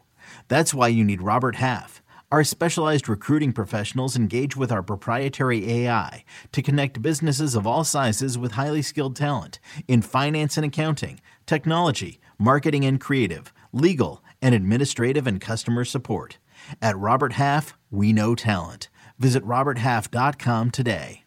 That's 0.49 0.73
why 0.73 0.89
you 0.89 1.05
need 1.05 1.21
Robert 1.21 1.55
Half. 1.55 2.01
Our 2.31 2.43
specialized 2.43 3.07
recruiting 3.07 3.53
professionals 3.53 4.15
engage 4.15 4.57
with 4.57 4.71
our 4.71 4.83
proprietary 4.83 5.71
AI 5.71 6.25
to 6.51 6.61
connect 6.61 7.01
businesses 7.01 7.55
of 7.55 7.65
all 7.65 7.83
sizes 7.83 8.37
with 8.37 8.51
highly 8.53 8.81
skilled 8.81 9.15
talent 9.15 9.59
in 9.87 10.01
finance 10.01 10.57
and 10.57 10.65
accounting, 10.65 11.21
technology, 11.45 12.19
marketing 12.37 12.85
and 12.85 12.99
creative, 12.99 13.53
legal, 13.71 14.23
and 14.41 14.53
administrative 14.53 15.25
and 15.25 15.39
customer 15.39 15.85
support. 15.85 16.37
At 16.81 16.97
Robert 16.97 17.33
Half, 17.33 17.77
we 17.89 18.11
know 18.11 18.35
talent. 18.35 18.89
Visit 19.17 19.43
RobertHalf.com 19.43 20.71
today. 20.71 21.23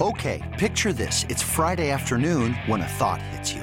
Okay, 0.00 0.56
picture 0.58 0.92
this. 0.92 1.24
It's 1.28 1.42
Friday 1.42 1.90
afternoon 1.90 2.54
when 2.66 2.80
a 2.80 2.88
thought 2.88 3.20
hits 3.22 3.52
you. 3.52 3.62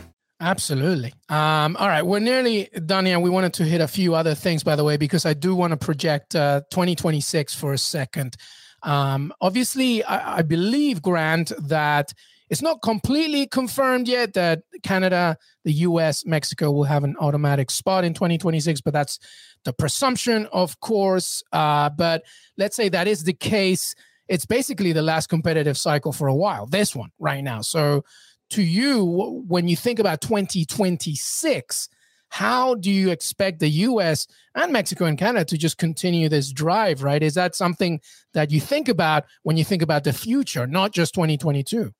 Absolutely. 0.41 1.13
Um, 1.29 1.77
all 1.77 1.87
right, 1.87 2.01
we're 2.01 2.17
nearly 2.19 2.67
done 2.87 3.05
here. 3.05 3.19
We 3.19 3.29
wanted 3.29 3.53
to 3.53 3.63
hit 3.63 3.79
a 3.79 3.87
few 3.87 4.15
other 4.15 4.33
things, 4.33 4.63
by 4.63 4.75
the 4.75 4.83
way, 4.83 4.97
because 4.97 5.23
I 5.23 5.35
do 5.35 5.53
want 5.55 5.69
to 5.69 5.77
project 5.77 6.35
uh, 6.35 6.61
2026 6.71 7.53
for 7.53 7.73
a 7.73 7.77
second. 7.77 8.35
Um, 8.81 9.31
obviously, 9.39 10.03
I, 10.03 10.39
I 10.39 10.41
believe, 10.41 11.03
Grant, 11.03 11.51
that 11.59 12.11
it's 12.49 12.63
not 12.63 12.81
completely 12.81 13.45
confirmed 13.45 14.07
yet 14.07 14.33
that 14.33 14.63
Canada, 14.81 15.37
the 15.63 15.73
US, 15.73 16.25
Mexico 16.25 16.71
will 16.71 16.85
have 16.85 17.03
an 17.03 17.15
automatic 17.19 17.69
spot 17.69 18.03
in 18.03 18.15
2026, 18.15 18.81
but 18.81 18.93
that's 18.93 19.19
the 19.63 19.73
presumption, 19.73 20.47
of 20.51 20.79
course. 20.79 21.43
Uh, 21.51 21.91
but 21.91 22.23
let's 22.57 22.75
say 22.75 22.89
that 22.89 23.07
is 23.07 23.25
the 23.25 23.33
case. 23.33 23.93
It's 24.27 24.47
basically 24.47 24.91
the 24.91 25.03
last 25.03 25.27
competitive 25.27 25.77
cycle 25.77 26.11
for 26.11 26.27
a 26.27 26.35
while, 26.35 26.65
this 26.65 26.95
one 26.95 27.11
right 27.19 27.43
now. 27.43 27.61
So, 27.61 28.03
to 28.51 28.63
you 28.63 29.43
when 29.47 29.67
you 29.67 29.75
think 29.75 29.99
about 29.99 30.21
2026 30.21 31.89
how 32.31 32.75
do 32.75 32.89
you 32.89 33.09
expect 33.09 33.59
the 33.59 33.67
US 33.69 34.25
and 34.55 34.71
Mexico 34.71 35.03
and 35.03 35.17
Canada 35.17 35.43
to 35.43 35.57
just 35.57 35.77
continue 35.77 36.29
this 36.29 36.49
drive, 36.49 37.03
right? 37.03 37.21
Is 37.21 37.33
that 37.33 37.55
something 37.55 37.99
that 38.33 38.51
you 38.51 38.61
think 38.61 38.87
about 38.87 39.25
when 39.43 39.57
you 39.57 39.65
think 39.65 39.81
about 39.81 40.05
the 40.05 40.13
future, 40.13 40.65
not 40.65 40.93
just 40.93 41.13
2022? 41.13 41.91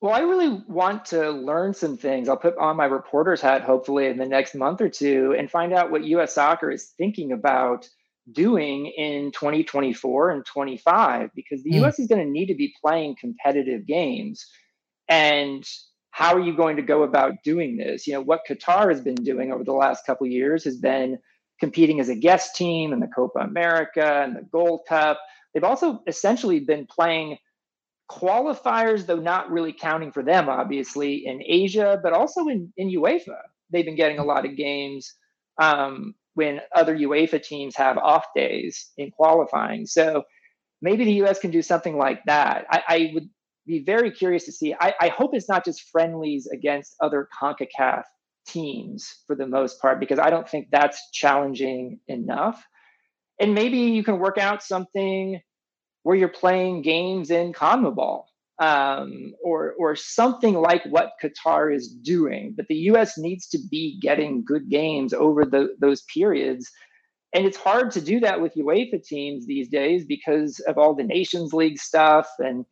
Well, 0.00 0.12
I 0.12 0.20
really 0.20 0.60
want 0.66 1.04
to 1.06 1.30
learn 1.30 1.72
some 1.72 1.96
things. 1.96 2.28
I'll 2.28 2.36
put 2.36 2.58
on 2.58 2.76
my 2.76 2.86
reporter's 2.86 3.40
hat 3.40 3.62
hopefully 3.62 4.06
in 4.06 4.18
the 4.18 4.26
next 4.26 4.56
month 4.56 4.80
or 4.80 4.88
two 4.88 5.36
and 5.38 5.48
find 5.48 5.72
out 5.72 5.92
what 5.92 6.02
US 6.04 6.34
soccer 6.34 6.72
is 6.72 6.92
thinking 6.98 7.30
about 7.30 7.88
doing 8.32 8.86
in 8.86 9.30
2024 9.30 10.30
and 10.30 10.44
25 10.44 11.30
because 11.32 11.62
the 11.62 11.70
mm. 11.70 11.84
US 11.84 12.00
is 12.00 12.08
going 12.08 12.24
to 12.24 12.30
need 12.30 12.46
to 12.46 12.56
be 12.56 12.74
playing 12.82 13.14
competitive 13.20 13.86
games 13.86 14.44
and 15.08 15.64
how 16.10 16.34
are 16.34 16.40
you 16.40 16.56
going 16.56 16.76
to 16.76 16.82
go 16.82 17.02
about 17.02 17.42
doing 17.42 17.76
this? 17.76 18.06
You 18.06 18.14
know, 18.14 18.20
what 18.20 18.42
Qatar 18.48 18.88
has 18.90 19.00
been 19.00 19.16
doing 19.16 19.52
over 19.52 19.64
the 19.64 19.72
last 19.72 20.06
couple 20.06 20.26
years 20.26 20.64
has 20.64 20.76
been 20.76 21.18
competing 21.60 22.00
as 22.00 22.08
a 22.08 22.14
guest 22.14 22.54
team 22.56 22.92
in 22.92 23.00
the 23.00 23.08
Copa 23.08 23.40
America 23.40 24.22
and 24.22 24.36
the 24.36 24.42
Gold 24.42 24.82
Cup. 24.88 25.18
They've 25.52 25.64
also 25.64 26.00
essentially 26.06 26.60
been 26.60 26.86
playing 26.86 27.38
qualifiers, 28.10 29.06
though 29.06 29.18
not 29.18 29.50
really 29.50 29.72
counting 29.72 30.12
for 30.12 30.22
them, 30.22 30.48
obviously, 30.48 31.26
in 31.26 31.42
Asia, 31.44 31.98
but 32.02 32.12
also 32.12 32.46
in, 32.48 32.72
in 32.76 32.88
UEFA. 32.90 33.38
They've 33.70 33.84
been 33.84 33.96
getting 33.96 34.18
a 34.18 34.24
lot 34.24 34.44
of 34.44 34.56
games 34.56 35.12
um, 35.60 36.14
when 36.34 36.60
other 36.74 36.96
UEFA 36.96 37.42
teams 37.42 37.76
have 37.76 37.98
off 37.98 38.26
days 38.36 38.90
in 38.96 39.10
qualifying. 39.10 39.86
So 39.86 40.24
maybe 40.82 41.04
the 41.04 41.24
US 41.24 41.38
can 41.38 41.50
do 41.50 41.62
something 41.62 41.96
like 41.96 42.20
that. 42.26 42.66
I, 42.70 42.82
I 42.88 43.10
would 43.14 43.28
be 43.66 43.82
very 43.84 44.10
curious 44.10 44.44
to 44.44 44.52
see. 44.52 44.74
I, 44.78 44.94
I 45.00 45.08
hope 45.08 45.34
it's 45.34 45.48
not 45.48 45.64
just 45.64 45.88
friendlies 45.90 46.46
against 46.46 46.96
other 47.00 47.28
CONCACAF 47.40 48.02
teams 48.46 49.22
for 49.26 49.34
the 49.34 49.46
most 49.46 49.80
part, 49.80 50.00
because 50.00 50.18
I 50.18 50.30
don't 50.30 50.48
think 50.48 50.68
that's 50.70 51.10
challenging 51.12 52.00
enough. 52.08 52.62
And 53.40 53.54
maybe 53.54 53.78
you 53.78 54.04
can 54.04 54.18
work 54.18 54.38
out 54.38 54.62
something 54.62 55.40
where 56.02 56.16
you're 56.16 56.28
playing 56.28 56.82
games 56.82 57.30
in 57.30 57.52
CONMEBOL 57.52 58.24
um, 58.60 59.34
or 59.42 59.74
or 59.78 59.96
something 59.96 60.54
like 60.54 60.84
what 60.86 61.12
Qatar 61.22 61.74
is 61.74 61.88
doing. 61.88 62.54
But 62.56 62.66
the 62.68 62.76
U.S. 62.92 63.18
needs 63.18 63.48
to 63.48 63.58
be 63.70 63.98
getting 64.00 64.44
good 64.44 64.68
games 64.70 65.12
over 65.12 65.44
the, 65.44 65.74
those 65.80 66.02
periods, 66.02 66.70
and 67.32 67.44
it's 67.44 67.56
hard 67.56 67.90
to 67.92 68.00
do 68.00 68.20
that 68.20 68.40
with 68.40 68.54
UEFA 68.54 69.04
teams 69.04 69.46
these 69.46 69.68
days 69.68 70.04
because 70.04 70.60
of 70.60 70.78
all 70.78 70.94
the 70.94 71.02
Nations 71.02 71.52
League 71.52 71.78
stuff 71.78 72.28
and 72.38 72.64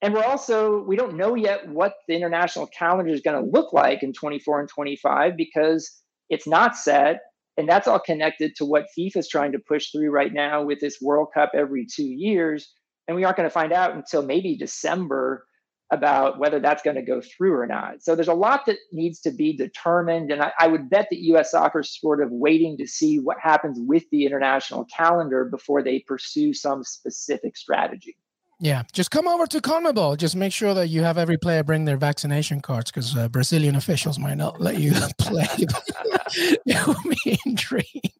and 0.00 0.14
we're 0.14 0.24
also, 0.24 0.82
we 0.84 0.96
don't 0.96 1.16
know 1.16 1.34
yet 1.34 1.68
what 1.68 1.94
the 2.06 2.14
international 2.14 2.68
calendar 2.68 3.10
is 3.10 3.20
going 3.20 3.42
to 3.42 3.50
look 3.50 3.72
like 3.72 4.02
in 4.02 4.12
24 4.12 4.60
and 4.60 4.68
25 4.68 5.36
because 5.36 6.02
it's 6.28 6.46
not 6.46 6.76
set. 6.76 7.20
And 7.56 7.68
that's 7.68 7.88
all 7.88 7.98
connected 7.98 8.54
to 8.56 8.64
what 8.64 8.86
FIFA 8.96 9.16
is 9.16 9.28
trying 9.28 9.50
to 9.52 9.58
push 9.58 9.90
through 9.90 10.10
right 10.10 10.32
now 10.32 10.62
with 10.62 10.78
this 10.78 11.00
World 11.02 11.28
Cup 11.34 11.50
every 11.54 11.84
two 11.84 12.06
years. 12.06 12.72
And 13.08 13.16
we 13.16 13.24
aren't 13.24 13.36
going 13.36 13.48
to 13.48 13.52
find 13.52 13.72
out 13.72 13.96
until 13.96 14.22
maybe 14.22 14.56
December 14.56 15.44
about 15.90 16.38
whether 16.38 16.60
that's 16.60 16.82
going 16.82 16.96
to 16.96 17.02
go 17.02 17.20
through 17.20 17.54
or 17.54 17.66
not. 17.66 18.02
So 18.02 18.14
there's 18.14 18.28
a 18.28 18.34
lot 18.34 18.66
that 18.66 18.76
needs 18.92 19.20
to 19.22 19.32
be 19.32 19.56
determined. 19.56 20.30
And 20.30 20.42
I, 20.42 20.52
I, 20.60 20.66
would 20.68 20.90
bet 20.90 21.08
that 21.10 21.18
US 21.18 21.52
soccer 21.52 21.80
is 21.80 21.98
sort 21.98 22.22
of 22.22 22.30
waiting 22.30 22.76
to 22.76 22.86
see 22.86 23.18
what 23.18 23.38
happens 23.40 23.78
with 23.80 24.04
the 24.12 24.26
international 24.26 24.84
calendar 24.84 25.46
before 25.46 25.82
they 25.82 26.00
pursue 26.00 26.52
some 26.52 26.84
specific 26.84 27.56
strategy. 27.56 28.18
Yeah, 28.60 28.82
just 28.92 29.12
come 29.12 29.28
over 29.28 29.46
to 29.46 29.60
CONMEBOL. 29.60 30.16
Just 30.16 30.34
make 30.34 30.52
sure 30.52 30.74
that 30.74 30.88
you 30.88 31.02
have 31.04 31.16
every 31.16 31.38
player 31.38 31.62
bring 31.62 31.84
their 31.84 31.96
vaccination 31.96 32.60
cards 32.60 32.90
because 32.90 33.16
uh, 33.16 33.28
Brazilian 33.28 33.76
officials 33.76 34.18
might 34.18 34.36
not 34.36 34.60
let 34.60 34.78
you 34.78 34.92
play. 35.18 35.46
it 35.56 36.86
would 36.86 37.16
be 37.24 37.38
intriguing. 37.46 38.10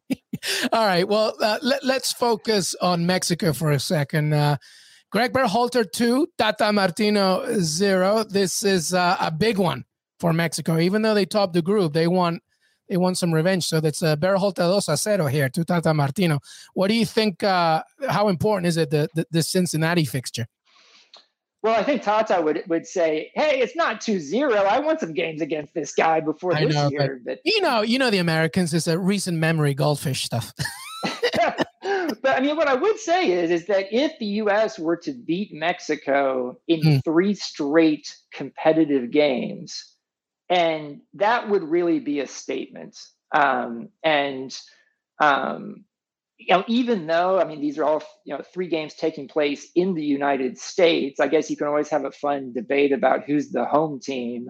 All 0.71 0.85
right, 0.85 1.05
well, 1.05 1.35
uh, 1.41 1.59
let, 1.61 1.83
us 1.83 2.13
focus 2.13 2.73
on 2.81 3.05
Mexico 3.05 3.51
for 3.51 3.71
a 3.71 3.79
second. 3.79 4.33
Uh, 4.33 4.55
Greg 5.11 5.33
Berhalter 5.33 5.89
two, 5.91 6.27
Tata 6.37 6.71
Martino 6.71 7.59
zero. 7.59 8.23
This 8.23 8.63
is 8.63 8.93
uh, 8.93 9.17
a 9.19 9.31
big 9.31 9.57
one 9.57 9.83
for 10.19 10.31
Mexico. 10.31 10.79
Even 10.79 11.01
though 11.01 11.13
they 11.13 11.25
topped 11.25 11.53
the 11.53 11.61
group, 11.61 11.91
they 11.91 12.07
want 12.07 12.41
they 12.89 12.97
want 12.97 13.17
some 13.17 13.33
revenge. 13.33 13.65
So 13.65 13.79
that's 13.79 14.01
a 14.01 14.17
Berhalter 14.17 14.55
dos 14.55 14.89
a 14.89 14.97
cero 14.97 15.27
here 15.27 15.47
to 15.49 15.63
Tata 15.63 15.93
Martino. 15.93 16.39
What 16.73 16.87
do 16.87 16.95
you 16.95 17.05
think? 17.05 17.43
Uh, 17.43 17.83
how 18.09 18.27
important 18.27 18.67
is 18.67 18.77
it 18.77 18.89
the, 18.89 19.09
the, 19.13 19.25
the 19.31 19.43
Cincinnati 19.43 20.05
fixture? 20.05 20.47
Well, 21.61 21.77
I 21.77 21.83
think 21.83 22.01
Tata 22.03 22.41
would 22.41 22.63
would 22.67 22.87
say, 22.87 23.31
"Hey, 23.35 23.59
it's 23.59 23.75
not 23.75 23.99
2-0. 23.99 24.53
I 24.65 24.79
want 24.79 25.01
some 25.01 25.13
games 25.13 25.41
against 25.41 25.73
this 25.73 25.93
guy 25.93 26.21
before 26.21 26.55
I 26.55 26.65
this 26.65 26.73
know, 26.73 26.89
year." 26.89 27.21
But, 27.23 27.35
but, 27.35 27.39
you 27.43 27.61
know, 27.61 27.81
you 27.81 27.99
know 27.99 28.09
the 28.09 28.17
Americans 28.19 28.73
is 28.73 28.87
a 28.87 28.97
recent 28.97 29.37
memory 29.37 29.73
goldfish 29.73 30.23
stuff. 30.23 30.53
but 32.21 32.37
I 32.37 32.39
mean, 32.39 32.55
what 32.55 32.67
I 32.67 32.75
would 32.75 32.97
say 32.97 33.31
is, 33.31 33.51
is 33.51 33.67
that 33.67 33.87
if 33.91 34.17
the 34.19 34.25
U.S. 34.25 34.79
were 34.79 34.97
to 34.97 35.11
beat 35.11 35.53
Mexico 35.53 36.57
in 36.67 36.81
hmm. 36.81 36.97
three 36.99 37.33
straight 37.33 38.15
competitive 38.31 39.11
games, 39.11 39.95
and 40.49 41.01
that 41.13 41.49
would 41.49 41.63
really 41.63 41.99
be 41.99 42.19
a 42.19 42.27
statement. 42.27 42.97
Um, 43.33 43.89
and 44.03 44.57
um, 45.21 45.85
you 46.37 46.55
know, 46.55 46.63
even 46.67 47.05
though 47.05 47.39
I 47.39 47.43
mean 47.43 47.61
these 47.61 47.77
are 47.77 47.83
all 47.83 48.03
you 48.25 48.35
know 48.35 48.43
three 48.53 48.67
games 48.67 48.93
taking 48.95 49.27
place 49.27 49.69
in 49.75 49.93
the 49.93 50.03
United 50.03 50.57
States, 50.57 51.19
I 51.19 51.27
guess 51.27 51.49
you 51.49 51.57
can 51.57 51.67
always 51.67 51.89
have 51.89 52.05
a 52.05 52.11
fun 52.11 52.53
debate 52.53 52.91
about 52.91 53.25
who's 53.25 53.51
the 53.51 53.65
home 53.65 53.99
team 53.99 54.49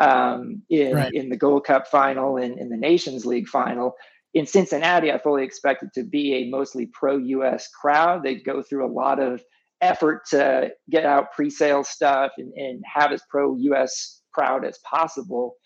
um, 0.00 0.62
in 0.68 0.94
right. 0.94 1.12
in 1.12 1.28
the 1.28 1.36
Gold 1.36 1.64
Cup 1.64 1.88
final 1.88 2.36
and 2.36 2.58
in 2.58 2.68
the 2.68 2.76
Nations 2.76 3.26
League 3.26 3.48
final. 3.48 3.94
In 4.34 4.46
Cincinnati, 4.46 5.12
I 5.12 5.18
fully 5.18 5.44
expect 5.44 5.82
it 5.82 5.90
to 5.94 6.04
be 6.04 6.34
a 6.34 6.48
mostly 6.48 6.86
pro-U.S. 6.86 7.68
crowd. 7.68 8.22
They 8.22 8.36
go 8.36 8.62
through 8.62 8.86
a 8.86 8.90
lot 8.90 9.20
of 9.20 9.42
effort 9.82 10.22
to 10.30 10.70
get 10.88 11.04
out 11.04 11.32
pre-sale 11.32 11.84
stuff 11.84 12.32
and, 12.38 12.50
and 12.54 12.82
have 12.86 13.12
as 13.12 13.20
pro-U.S. 13.28 14.21
crowd 14.32 14.64
as 14.64 14.78
possible. 14.78 15.56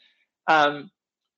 Um, 0.48 0.90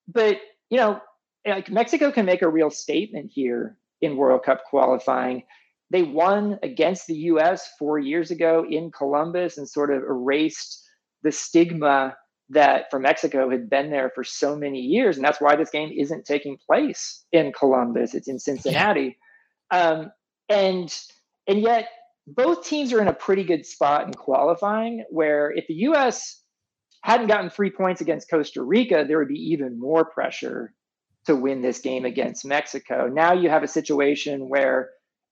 but 0.07 0.39
you 0.71 0.77
know, 0.77 1.01
like 1.47 1.71
Mexico 1.71 2.11
can 2.11 2.27
make 2.27 2.43
a 2.43 2.49
real 2.49 2.71
statement 2.71 3.31
here 3.33 3.79
in 4.01 4.17
World 4.17 4.43
Cup 4.45 4.65
qualifying. 4.69 5.45
They 5.91 6.03
won 6.03 6.59
against 6.63 7.07
the 7.07 7.15
US 7.15 7.69
four 7.79 7.99
years 7.99 8.31
ago 8.31 8.67
in 8.69 8.91
Columbus 8.91 9.57
and 9.57 9.69
sort 9.69 9.91
of 9.91 10.03
erased 10.03 10.85
the 11.23 11.33
stigma 11.33 12.17
that 12.51 12.91
for 12.91 12.99
Mexico 12.99 13.51
had 13.51 13.69
been 13.69 13.91
there 13.91 14.11
for 14.15 14.25
so 14.25 14.57
many 14.57 14.81
years. 14.81 15.17
And 15.17 15.25
that's 15.25 15.41
why 15.41 15.57
this 15.57 15.71
game 15.71 15.93
isn't 15.95 16.25
taking 16.25 16.59
place 16.67 17.25
in 17.33 17.53
Columbus, 17.53 18.15
it's 18.15 18.29
in 18.29 18.39
Cincinnati. 18.39 19.19
Um, 19.71 20.11
and 20.49 20.95
and 21.47 21.61
yet 21.61 21.89
both 22.27 22.65
teams 22.65 22.93
are 22.93 23.01
in 23.01 23.09
a 23.09 23.13
pretty 23.13 23.45
good 23.45 23.65
spot 23.67 24.07
in 24.07 24.15
qualifying 24.15 25.05
where 25.11 25.51
if 25.51 25.67
the 25.67 25.75
US 25.75 26.38
hadn't 27.03 27.29
gotten 27.29 27.51
three 27.51 27.71
points 27.71 28.01
against 28.01 28.31
Costa 28.31 28.63
Rica, 28.63 29.05
there 29.07 29.19
would 29.19 29.29
be 29.29 29.53
even 29.53 29.79
more 29.79 30.05
pressure 30.05 30.75
to 31.27 31.37
win 31.37 31.63
this 31.63 31.81
game 31.81 32.05
against 32.05 32.45
Mexico. 32.45 33.07
Now 33.07 33.33
you 33.33 33.51
have 33.51 33.63
a 33.63 33.69
situation 33.69 34.49
where 34.49 34.91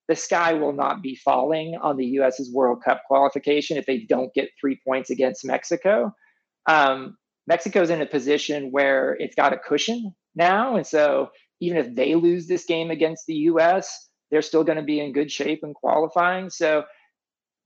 the 0.09 0.16
sky 0.16 0.52
will 0.52 0.72
not 0.72 1.02
be 1.02 1.16
falling 1.16 1.76
on 1.83 1.96
the 1.96 2.07
US's 2.07 2.52
World 2.52 2.83
Cup 2.85 3.02
qualification 3.07 3.76
if 3.76 3.87
they 3.87 4.00
don't 4.00 4.33
get 4.35 4.50
three 4.61 4.79
points 4.87 5.11
against 5.11 5.44
Mexico. 5.44 6.14
Um, 6.66 7.16
Mexico's 7.46 7.90
in 7.90 8.02
a 8.02 8.07
position 8.07 8.70
where 8.70 9.16
it's 9.18 9.35
got 9.35 9.52
a 9.52 9.59
cushion 9.59 10.14
now. 10.35 10.76
And 10.76 10.87
so 10.87 11.31
even 11.61 11.79
if 11.79 11.94
they 11.94 12.14
lose 12.14 12.46
this 12.46 12.64
game 12.64 12.90
against 12.90 13.26
the 13.26 13.35
US, 13.35 14.09
they're 14.31 14.42
still 14.42 14.64
going 14.64 14.79
to 14.79 14.85
be 14.85 15.00
in 15.00 15.12
good 15.12 15.31
shape 15.31 15.61
in 15.62 15.72
qualifying. 15.72 16.50
So 16.50 16.85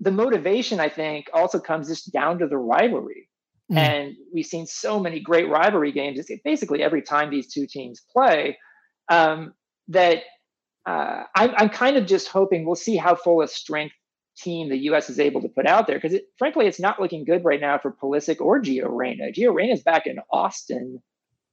the 0.00 0.10
motivation, 0.10 0.80
I 0.80 0.88
think, 0.88 1.28
also 1.32 1.58
comes 1.58 1.88
just 1.88 2.12
down 2.12 2.38
to 2.38 2.46
the 2.46 2.58
rivalry. 2.58 3.28
Mm. 3.70 3.76
And 3.76 4.16
we've 4.32 4.46
seen 4.46 4.66
so 4.66 4.98
many 4.98 5.20
great 5.20 5.48
rivalry 5.48 5.92
games. 5.92 6.18
It's 6.18 6.42
basically 6.44 6.82
every 6.82 7.02
time 7.02 7.30
these 7.30 7.52
two 7.52 7.66
teams 7.66 8.02
play 8.12 8.58
um, 9.08 9.54
that 9.88 10.22
uh, 10.86 11.24
I'm, 11.36 11.52
I'm 11.56 11.68
kind 11.68 11.96
of 11.96 12.06
just 12.06 12.28
hoping 12.28 12.64
we'll 12.64 12.74
see 12.74 12.96
how 12.96 13.14
full 13.14 13.42
a 13.42 13.48
strength 13.48 13.94
team 14.36 14.68
the 14.68 14.78
U.S. 14.78 15.10
is 15.10 15.20
able 15.20 15.42
to 15.42 15.48
put 15.48 15.66
out 15.66 15.86
there 15.86 15.96
because 15.96 16.14
it, 16.14 16.24
frankly, 16.38 16.66
it's 16.66 16.80
not 16.80 17.00
looking 17.00 17.24
good 17.24 17.44
right 17.44 17.60
now 17.60 17.78
for 17.78 17.92
Pulisic 17.92 18.40
or 18.40 18.60
Gio 18.60 18.88
Reyna. 18.88 19.30
Gio 19.32 19.54
Reyna 19.54 19.74
is 19.74 19.82
back 19.82 20.06
in 20.06 20.18
Austin. 20.32 21.02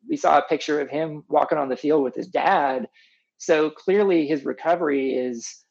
We 0.09 0.15
saw 0.15 0.37
a 0.37 0.47
picture 0.47 0.79
of 0.79 0.89
him 0.89 1.23
walking 1.27 1.57
on 1.57 1.69
the 1.69 1.75
field 1.75 2.03
with 2.03 2.15
his 2.15 2.27
dad. 2.27 2.87
So 3.37 3.69
clearly, 3.69 4.25
his 4.25 4.45
recovery 4.45 5.13
is 5.13 5.63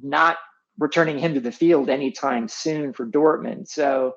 not 0.00 0.36
returning 0.78 1.18
him 1.18 1.34
to 1.34 1.40
the 1.40 1.52
field 1.52 1.88
anytime 1.88 2.48
soon 2.48 2.92
for 2.92 3.06
Dortmund. 3.06 3.68
So 3.68 4.14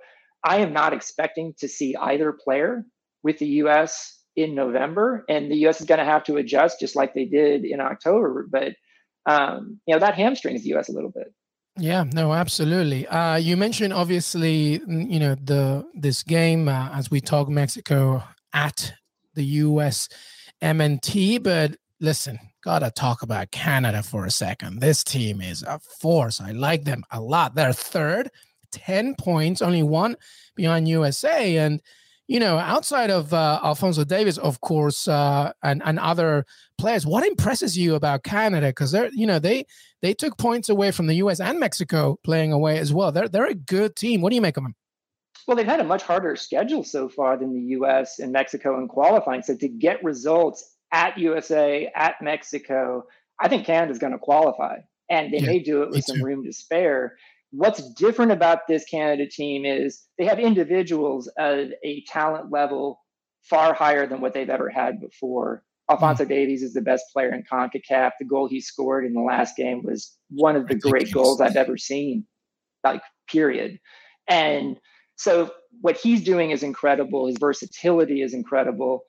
I 0.47 0.59
am 0.59 0.71
not 0.71 0.93
expecting 0.93 1.53
to 1.57 1.67
see 1.67 1.93
either 1.97 2.31
player 2.31 2.85
with 3.21 3.37
the 3.37 3.47
U.S. 3.61 4.17
in 4.37 4.55
November, 4.55 5.25
and 5.27 5.51
the 5.51 5.57
U.S. 5.57 5.81
is 5.81 5.87
going 5.87 5.99
to 5.99 6.05
have 6.05 6.23
to 6.23 6.37
adjust 6.37 6.79
just 6.79 6.95
like 6.95 7.13
they 7.13 7.25
did 7.25 7.65
in 7.65 7.81
October. 7.81 8.47
But 8.49 8.75
um, 9.25 9.81
you 9.85 9.93
know 9.93 9.99
that 9.99 10.15
hamstrings 10.15 10.63
the 10.63 10.69
U.S. 10.69 10.87
a 10.87 10.93
little 10.93 11.11
bit. 11.11 11.33
Yeah, 11.77 12.05
no, 12.13 12.33
absolutely. 12.33 13.05
Uh, 13.07 13.35
you 13.35 13.57
mentioned 13.57 13.91
obviously, 13.91 14.81
you 14.87 15.19
know, 15.19 15.35
the 15.35 15.85
this 15.93 16.23
game 16.23 16.69
uh, 16.69 16.91
as 16.93 17.11
we 17.11 17.19
talk 17.19 17.49
Mexico 17.49 18.23
at 18.53 18.93
the 19.33 19.43
U.S. 19.43 20.07
MNT, 20.61 21.43
but 21.43 21.75
listen, 21.99 22.39
gotta 22.63 22.89
talk 22.89 23.21
about 23.21 23.51
Canada 23.51 24.01
for 24.01 24.25
a 24.25 24.31
second. 24.31 24.79
This 24.79 25.03
team 25.03 25.41
is 25.41 25.61
a 25.63 25.79
force. 25.99 26.39
I 26.39 26.51
like 26.51 26.85
them 26.85 27.03
a 27.11 27.19
lot. 27.19 27.53
They're 27.53 27.73
third 27.73 28.31
10 28.71 29.15
points, 29.15 29.61
only 29.61 29.83
one 29.83 30.15
behind 30.55 30.87
USA. 30.87 31.57
And, 31.57 31.81
you 32.27 32.39
know, 32.39 32.57
outside 32.57 33.09
of 33.09 33.33
uh, 33.33 33.59
Alfonso 33.63 34.03
Davies, 34.03 34.37
of 34.37 34.61
course, 34.61 35.07
uh, 35.07 35.51
and, 35.63 35.81
and 35.85 35.99
other 35.99 36.45
players, 36.77 37.05
what 37.05 37.25
impresses 37.25 37.77
you 37.77 37.95
about 37.95 38.23
Canada? 38.23 38.67
Because 38.67 38.91
they're, 38.91 39.09
you 39.13 39.25
know, 39.27 39.39
they 39.39 39.65
they 40.01 40.13
took 40.13 40.37
points 40.37 40.69
away 40.69 40.91
from 40.91 41.07
the 41.07 41.15
US 41.15 41.39
and 41.39 41.59
Mexico 41.59 42.19
playing 42.23 42.51
away 42.51 42.77
as 42.77 42.93
well. 42.93 43.11
They're, 43.11 43.27
they're 43.27 43.47
a 43.47 43.55
good 43.55 43.95
team. 43.95 44.21
What 44.21 44.29
do 44.29 44.35
you 44.35 44.41
make 44.41 44.57
of 44.57 44.63
them? 44.63 44.75
Well, 45.47 45.55
they've 45.55 45.65
had 45.65 45.79
a 45.79 45.85
much 45.85 46.03
harder 46.03 46.35
schedule 46.35 46.83
so 46.83 47.07
far 47.07 47.37
than 47.37 47.53
the 47.53 47.77
US 47.77 48.19
and 48.19 48.31
Mexico 48.31 48.77
in 48.77 48.87
qualifying. 48.87 49.41
So 49.41 49.55
to 49.55 49.67
get 49.67 50.03
results 50.03 50.75
at 50.91 51.17
USA, 51.17 51.91
at 51.95 52.15
Mexico, 52.21 53.05
I 53.39 53.47
think 53.47 53.65
Canada's 53.65 53.99
going 53.99 54.13
to 54.13 54.19
qualify. 54.19 54.79
And 55.09 55.31
they 55.31 55.39
yeah, 55.39 55.45
may 55.45 55.59
do 55.59 55.83
it 55.83 55.89
with 55.89 56.03
some 56.03 56.21
room 56.21 56.43
to 56.43 56.51
spare. 56.51 57.17
What's 57.57 57.91
different 57.95 58.31
about 58.31 58.67
this 58.67 58.85
Canada 58.85 59.25
team 59.27 59.65
is 59.65 60.03
they 60.19 60.25
have 60.25 60.37
individuals 60.37 61.27
at 61.39 61.69
a 61.83 62.03
talent 62.07 62.51
level 62.51 62.99
far 63.49 63.73
higher 63.73 64.05
than 64.05 64.21
what 64.21 64.35
they've 64.35 64.47
ever 64.47 64.69
had 64.69 65.01
before. 65.01 65.63
Alfonso 65.89 66.23
mm. 66.23 66.29
Davies 66.29 66.61
is 66.61 66.73
the 66.73 66.81
best 66.81 67.05
player 67.11 67.33
in 67.33 67.43
CONCACAF. 67.51 68.11
The 68.19 68.25
goal 68.25 68.47
he 68.47 68.61
scored 68.61 69.05
in 69.05 69.13
the 69.13 69.21
last 69.21 69.55
game 69.55 69.81
was 69.83 70.15
one 70.29 70.55
of 70.55 70.67
the 70.67 70.75
great 70.75 71.11
goals 71.11 71.41
I've 71.41 71.55
ever 71.55 71.79
seen, 71.79 72.27
like, 72.83 73.01
period. 73.27 73.79
And 74.27 74.77
so 75.15 75.49
what 75.81 75.97
he's 75.97 76.23
doing 76.23 76.51
is 76.51 76.61
incredible. 76.61 77.25
His 77.25 77.37
versatility 77.39 78.21
is 78.21 78.35
incredible. 78.35 79.01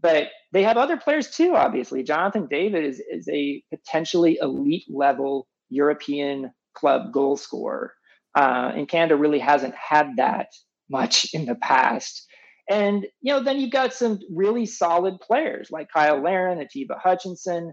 But 0.00 0.28
they 0.52 0.62
have 0.62 0.78
other 0.78 0.96
players 0.96 1.28
too, 1.28 1.56
obviously. 1.56 2.02
Jonathan 2.04 2.46
David 2.50 2.86
is, 2.86 3.02
is 3.10 3.28
a 3.28 3.62
potentially 3.68 4.38
elite 4.40 4.86
level 4.88 5.46
European 5.68 6.52
club 6.74 7.12
goal 7.12 7.36
scorer. 7.36 7.94
Uh, 8.34 8.72
and 8.74 8.88
Canada 8.88 9.16
really 9.16 9.38
hasn't 9.38 9.74
had 9.74 10.16
that 10.16 10.48
much 10.88 11.32
in 11.34 11.46
the 11.46 11.54
past. 11.56 12.26
And 12.70 13.06
you 13.20 13.32
know, 13.32 13.42
then 13.42 13.60
you've 13.60 13.70
got 13.70 13.92
some 13.92 14.20
really 14.30 14.66
solid 14.66 15.20
players 15.20 15.70
like 15.70 15.90
Cyle 15.92 16.22
Larin, 16.22 16.60
Atiba 16.60 16.96
Hutchinson, 17.02 17.72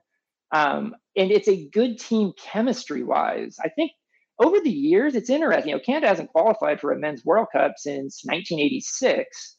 um, 0.52 0.96
and 1.16 1.32
it's 1.32 1.48
a 1.48 1.70
good 1.70 2.00
team 2.00 2.34
chemistry 2.38 3.04
wise. 3.04 3.58
I 3.64 3.70
think 3.70 3.92
over 4.40 4.60
the 4.60 4.72
years, 4.72 5.16
it's 5.16 5.30
interesting. 5.30 5.70
You 5.70 5.76
know, 5.76 5.82
Canada 5.82 6.08
hasn't 6.08 6.32
qualified 6.32 6.80
for 6.80 6.92
a 6.92 6.98
men's 6.98 7.24
World 7.24 7.48
Cup 7.52 7.74
since 7.78 8.22
1986, 8.24 9.58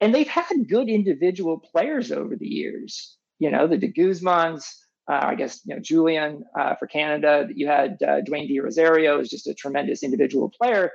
and 0.00 0.14
they've 0.14 0.28
had 0.28 0.68
good 0.68 0.88
individual 0.88 1.58
players 1.58 2.12
over 2.12 2.36
the 2.36 2.48
years. 2.48 3.16
You 3.38 3.50
know, 3.50 3.66
the 3.66 3.78
De 3.78 3.90
Guzmans, 3.90 4.64
uh, 5.08 5.20
I 5.22 5.34
guess 5.34 5.60
you 5.64 5.74
know 5.74 5.80
Julian 5.80 6.44
uh, 6.58 6.74
for 6.76 6.86
Canada. 6.86 7.48
You 7.54 7.66
had 7.66 7.98
uh, 8.02 8.20
Dwayne 8.22 8.48
De 8.48 8.58
Rosario 8.60 9.20
is 9.20 9.30
just 9.30 9.46
a 9.46 9.54
tremendous 9.54 10.02
individual 10.02 10.50
player. 10.50 10.92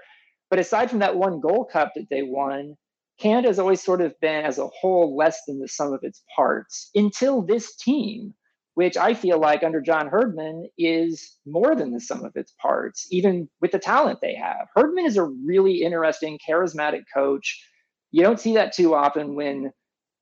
But 0.50 0.60
aside 0.60 0.90
from 0.90 1.00
that 1.00 1.18
one 1.18 1.40
Gold 1.40 1.70
Cup 1.72 1.94
that 1.96 2.08
they 2.10 2.22
won, 2.22 2.76
Canada 3.20 3.48
has 3.48 3.60
always 3.60 3.82
sort 3.82 4.02
of 4.02 4.20
been 4.20 4.46
as 4.46 4.58
a 4.60 4.68
whole 4.68 5.16
less 5.16 5.42
than 5.48 5.60
the 5.60 5.68
sum 5.68 5.94
of 5.94 6.04
its 6.04 6.24
parts 6.36 6.90
until 6.96 7.42
this 7.42 7.76
team, 7.76 8.34
which 8.76 8.98
I 8.98 9.14
feel 9.14 9.40
like 9.40 9.64
under 9.64 9.82
John 9.82 10.08
Herdman 10.08 10.70
is 10.78 11.38
more 11.46 11.76
than 11.76 11.92
the 11.92 12.00
sum 12.00 12.24
of 12.26 12.36
its 12.36 12.54
parts, 12.62 13.08
even 13.12 13.50
with 13.62 13.72
the 13.72 13.80
talent 13.80 14.20
they 14.22 14.36
have. 14.36 14.68
Herdman 14.76 15.06
is 15.06 15.18
a 15.18 15.24
really 15.24 15.82
interesting, 15.82 16.38
charismatic 16.48 17.04
coach. 17.14 17.66
You 18.12 18.22
don't 18.22 18.40
see 18.40 18.54
that 18.56 18.74
too 18.74 18.94
often 18.94 19.36
when 19.36 19.72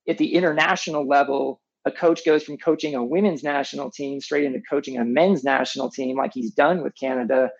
at 0.08 0.18
the 0.18 0.34
international 0.34 1.06
level 1.06 1.60
a 1.86 1.92
coach 1.92 2.24
goes 2.24 2.42
from 2.42 2.56
coaching 2.58 2.94
a 2.94 3.04
women's 3.04 3.42
national 3.42 3.90
team 3.90 4.20
straight 4.20 4.44
into 4.44 4.60
coaching 4.68 4.96
a 4.96 5.04
men's 5.04 5.44
national 5.44 5.90
team 5.90 6.16
like 6.16 6.32
he's 6.34 6.52
done 6.52 6.82
with 6.82 6.94
Canada. 6.98 7.50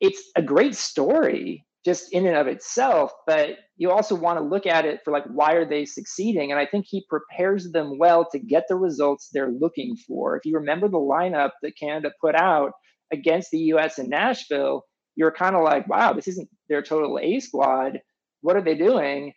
It's 0.00 0.22
a 0.36 0.42
great 0.42 0.74
story, 0.74 1.64
just 1.84 2.12
in 2.12 2.26
and 2.26 2.36
of 2.36 2.46
itself, 2.46 3.12
but 3.26 3.50
you 3.76 3.90
also 3.90 4.14
want 4.14 4.38
to 4.38 4.44
look 4.44 4.66
at 4.66 4.84
it 4.84 5.00
for 5.04 5.12
like 5.12 5.24
why 5.26 5.54
are 5.54 5.68
they 5.68 5.84
succeeding? 5.84 6.50
And 6.50 6.60
I 6.60 6.66
think 6.66 6.86
he 6.88 7.06
prepares 7.08 7.72
them 7.72 7.98
well 7.98 8.28
to 8.32 8.38
get 8.38 8.64
the 8.68 8.76
results 8.76 9.30
they're 9.32 9.50
looking 9.50 9.96
for. 9.96 10.36
If 10.36 10.44
you 10.44 10.56
remember 10.56 10.88
the 10.88 10.98
lineup 10.98 11.50
that 11.62 11.78
Canada 11.78 12.12
put 12.20 12.34
out 12.34 12.72
against 13.12 13.50
the 13.50 13.58
US 13.72 13.98
in 13.98 14.08
Nashville, 14.10 14.82
you're 15.16 15.32
kind 15.32 15.56
of 15.56 15.64
like, 15.64 15.88
wow, 15.88 16.12
this 16.12 16.28
isn't 16.28 16.48
their 16.68 16.82
total 16.82 17.18
A 17.20 17.40
squad. 17.40 18.00
What 18.42 18.56
are 18.56 18.62
they 18.62 18.76
doing? 18.76 19.32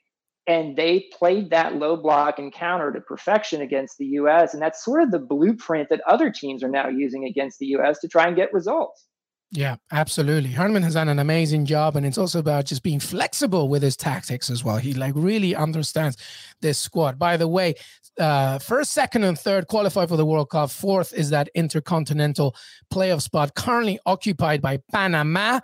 And 0.52 0.76
they 0.76 1.06
played 1.18 1.50
that 1.52 1.76
low 1.76 1.96
block 1.96 2.38
and 2.38 2.52
counter 2.52 2.92
to 2.92 3.00
perfection 3.00 3.62
against 3.62 3.98
the 3.98 4.06
US. 4.06 4.54
And 4.54 4.62
that's 4.62 4.84
sort 4.84 5.02
of 5.02 5.12
the 5.12 5.20
blueprint 5.20 5.88
that 5.90 6.02
other 6.02 6.30
teams 6.30 6.62
are 6.62 6.70
now 6.70 6.90
using 6.90 7.24
against 7.24 7.60
the 7.60 7.68
US 7.68 8.00
to 8.00 8.10
try 8.10 8.28
and 8.28 8.36
get 8.36 8.52
results. 8.54 9.08
Yeah, 9.54 9.76
absolutely. 9.92 10.52
Herdman 10.52 10.84
has 10.84 10.94
done 10.94 11.10
an 11.10 11.20
amazing 11.20 11.66
job, 11.66 11.98
and 11.98 12.06
it's 12.06 12.18
also 12.18 12.40
about 12.40 12.66
just 12.66 12.84
being 12.84 13.02
flexible 13.02 13.68
with 13.68 13.84
his 13.84 13.98
tactics 13.98 14.50
as 14.50 14.64
well. 14.64 14.78
He 14.78 14.94
like 14.94 15.14
really 15.16 15.56
understands 15.56 16.16
this 16.62 16.78
squad. 16.78 17.20
By 17.20 17.36
the 17.36 17.50
way, 17.50 17.76
uh, 18.18 18.60
first, 18.60 18.94
second, 18.94 19.26
and 19.26 19.38
third 19.38 19.68
qualify 19.68 20.06
for 20.06 20.16
the 20.16 20.26
World 20.26 20.50
Cup. 20.50 20.70
Fourth 20.70 21.14
is 21.14 21.32
that 21.32 21.50
intercontinental 21.54 22.56
playoff 22.94 23.22
spot 23.22 23.56
currently 23.56 24.00
occupied 24.06 24.62
by 24.62 24.80
Panama. 24.92 25.60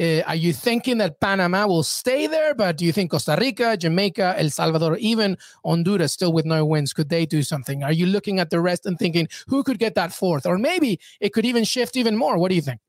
Uh, 0.00 0.22
are 0.26 0.36
you 0.36 0.52
thinking 0.52 0.98
that 0.98 1.20
Panama 1.20 1.66
will 1.66 1.82
stay 1.82 2.26
there? 2.26 2.54
But 2.54 2.76
do 2.76 2.84
you 2.84 2.92
think 2.92 3.10
Costa 3.10 3.36
Rica, 3.38 3.76
Jamaica, 3.76 4.36
El 4.38 4.50
Salvador, 4.50 4.96
even 4.98 5.36
Honduras, 5.64 6.12
still 6.12 6.32
with 6.32 6.44
no 6.44 6.64
wins, 6.64 6.92
could 6.92 7.08
they 7.08 7.26
do 7.26 7.42
something? 7.42 7.82
Are 7.82 7.92
you 7.92 8.06
looking 8.06 8.38
at 8.38 8.50
the 8.50 8.60
rest 8.60 8.86
and 8.86 8.98
thinking 8.98 9.28
who 9.48 9.62
could 9.62 9.78
get 9.78 9.94
that 9.96 10.12
fourth? 10.12 10.46
Or 10.46 10.58
maybe 10.58 11.00
it 11.20 11.32
could 11.32 11.44
even 11.44 11.64
shift 11.64 11.96
even 11.96 12.16
more. 12.16 12.38
What 12.38 12.50
do 12.50 12.54
you 12.54 12.62
think? 12.62 12.80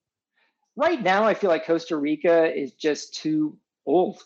right 0.80 1.04
now, 1.04 1.26
I 1.26 1.34
feel 1.34 1.50
like 1.50 1.66
Costa 1.66 1.98
Rica 1.98 2.56
is 2.56 2.74
just 2.74 3.14
too 3.14 3.58
old. 3.86 4.24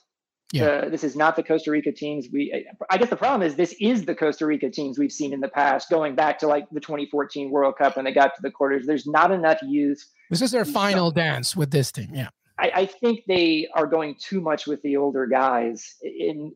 Yeah. 0.52 0.88
this 0.88 1.04
is 1.04 1.16
not 1.16 1.36
the 1.36 1.42
Costa 1.42 1.72
Rica 1.72 1.92
teams 1.92 2.28
we. 2.32 2.68
I 2.92 2.98
guess 3.00 3.10
the 3.10 3.16
problem 3.16 3.42
is 3.42 3.56
this 3.56 3.74
is 3.82 4.06
the 4.06 4.14
Costa 4.14 4.46
Rica 4.46 4.70
teams 4.70 5.00
we've 5.00 5.12
seen 5.12 5.34
in 5.34 5.40
the 5.40 5.48
past, 5.48 5.90
going 5.90 6.14
back 6.14 6.38
to 6.40 6.48
like 6.48 6.70
the 6.72 6.80
2014 6.80 7.50
World 7.50 7.76
Cup 7.80 7.96
when 7.96 8.06
they 8.06 8.14
got 8.14 8.36
to 8.36 8.42
the 8.44 8.52
quarters. 8.52 8.86
There's 8.86 9.08
not 9.08 9.32
enough 9.32 9.58
youth. 9.64 10.06
This 10.30 10.44
is 10.44 10.52
their 10.52 10.66
final 10.66 11.10
dance 11.10 11.56
with 11.56 11.72
this 11.72 11.92
team. 11.92 12.12
Yeah. 12.14 12.30
I, 12.60 12.72
I, 12.76 12.86
think 12.86 13.24
they 13.28 13.68
are 13.74 13.88
going 13.88 14.16
too 14.20 14.40
much 14.40 14.68
with 14.68 14.82
the 14.84 14.98
older 14.98 15.26
guys, 15.26 15.96
and 16.02 16.54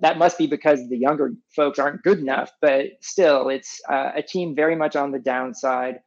that 0.00 0.18
must 0.18 0.38
be 0.38 0.46
because 0.46 0.88
the 0.88 0.96
younger 0.96 1.34
folks 1.54 1.78
aren't 1.78 2.02
good 2.02 2.18
enough. 2.18 2.52
But 2.60 2.86
still, 3.00 3.48
it's 3.48 3.80
uh, 3.88 4.12
a 4.14 4.22
team 4.22 4.54
very 4.54 4.76
much 4.76 4.96
on 4.96 5.10
the 5.10 5.18
downside. 5.18 6.00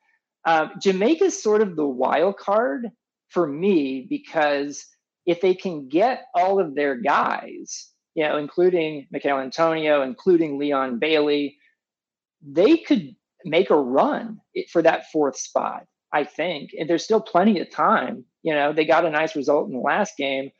Um, 0.45 0.71
Jamaica 0.81 1.25
is 1.25 1.41
sort 1.41 1.61
of 1.61 1.75
the 1.75 1.85
wild 1.85 2.37
card 2.37 2.89
for 3.29 3.47
me 3.47 4.05
because 4.09 4.85
if 5.25 5.41
they 5.41 5.53
can 5.53 5.89
get 5.89 6.25
all 6.35 6.59
of 6.59 6.75
their 6.75 6.95
guys, 6.95 7.89
you 8.15 8.23
know, 8.23 8.37
including 8.37 9.07
Michail 9.11 9.39
Antonio, 9.39 10.03
including 10.03 10.59
Leon 10.59 10.99
Bailey, 10.99 11.57
they 12.41 12.77
could 12.77 13.15
make 13.45 13.69
a 13.69 13.75
run 13.75 14.39
for 14.71 14.81
that 14.81 15.11
fourth 15.11 15.37
spot, 15.37 15.85
I 16.13 16.23
think. 16.23 16.71
And 16.77 16.89
there's 16.89 17.03
still 17.03 17.21
plenty 17.21 17.59
of 17.59 17.71
time. 17.71 18.23
You 18.43 18.53
know, 18.53 18.71
they 18.71 18.85
got 18.85 19.05
a 19.05 19.09
nice 19.09 19.35
result 19.35 19.67
in 19.67 19.73
the 19.73 19.79
last 19.79 20.15
game. 20.15 20.51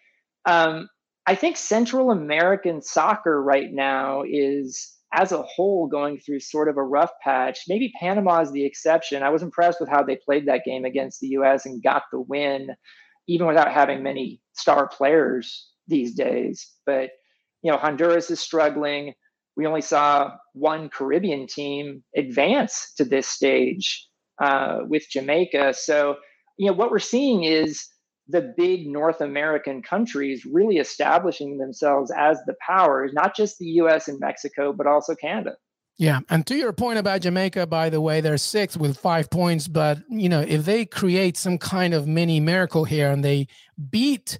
Um, 0.45 0.89
I 1.25 1.35
think 1.35 1.55
Central 1.55 2.11
American 2.11 2.81
soccer 2.81 3.41
right 3.41 3.71
now 3.71 4.23
is 4.27 4.93
as 5.13 5.31
a 5.31 5.43
whole 5.43 5.87
going 5.87 6.19
through 6.19 6.39
sort 6.39 6.67
of 6.67 6.77
a 6.77 6.83
rough 6.83 7.11
patch. 7.23 7.61
Maybe 7.67 7.93
Panama 7.99 8.41
is 8.41 8.51
the 8.51 8.65
exception. 8.65 9.21
I 9.21 9.29
was 9.29 9.43
impressed 9.43 9.79
with 9.79 9.89
how 9.89 10.03
they 10.03 10.17
played 10.17 10.47
that 10.47 10.65
game 10.65 10.85
against 10.85 11.19
the 11.19 11.27
US 11.27 11.65
and 11.67 11.83
got 11.83 12.03
the 12.11 12.19
win, 12.19 12.69
even 13.27 13.45
without 13.47 13.71
having 13.71 14.01
many 14.01 14.41
star 14.53 14.87
players 14.87 15.69
these 15.87 16.15
days. 16.15 16.67
But, 16.85 17.11
you 17.61 17.71
know, 17.71 17.77
Honduras 17.77 18.31
is 18.31 18.39
struggling. 18.39 19.13
We 19.55 19.67
only 19.67 19.81
saw 19.81 20.31
one 20.53 20.89
Caribbean 20.89 21.45
team 21.45 22.03
advance 22.17 22.93
to 22.97 23.05
this 23.05 23.27
stage 23.27 24.09
uh, 24.43 24.79
with 24.87 25.03
Jamaica. 25.09 25.73
So, 25.73 26.17
you 26.57 26.67
know, 26.67 26.73
what 26.73 26.91
we're 26.91 26.99
seeing 26.99 27.43
is 27.43 27.87
the 28.27 28.53
big 28.57 28.87
North 28.87 29.21
American 29.21 29.81
countries 29.81 30.45
really 30.45 30.77
establishing 30.77 31.57
themselves 31.57 32.11
as 32.17 32.37
the 32.45 32.55
powers, 32.65 33.11
not 33.13 33.35
just 33.35 33.57
the 33.59 33.67
US 33.81 34.07
and 34.07 34.19
Mexico, 34.19 34.73
but 34.73 34.87
also 34.87 35.15
Canada. 35.15 35.55
Yeah. 35.97 36.21
And 36.29 36.45
to 36.47 36.55
your 36.55 36.73
point 36.73 36.99
about 36.99 37.21
Jamaica, 37.21 37.67
by 37.67 37.89
the 37.89 38.01
way, 38.01 38.19
they're 38.19 38.37
sixth 38.37 38.77
with 38.77 38.97
five 38.97 39.29
points. 39.29 39.67
But, 39.67 39.99
you 40.09 40.27
know, 40.27 40.41
if 40.41 40.65
they 40.65 40.85
create 40.85 41.37
some 41.37 41.57
kind 41.57 41.93
of 41.93 42.07
mini 42.07 42.39
miracle 42.39 42.83
here 42.83 43.11
and 43.11 43.23
they 43.23 43.47
beat 43.89 44.39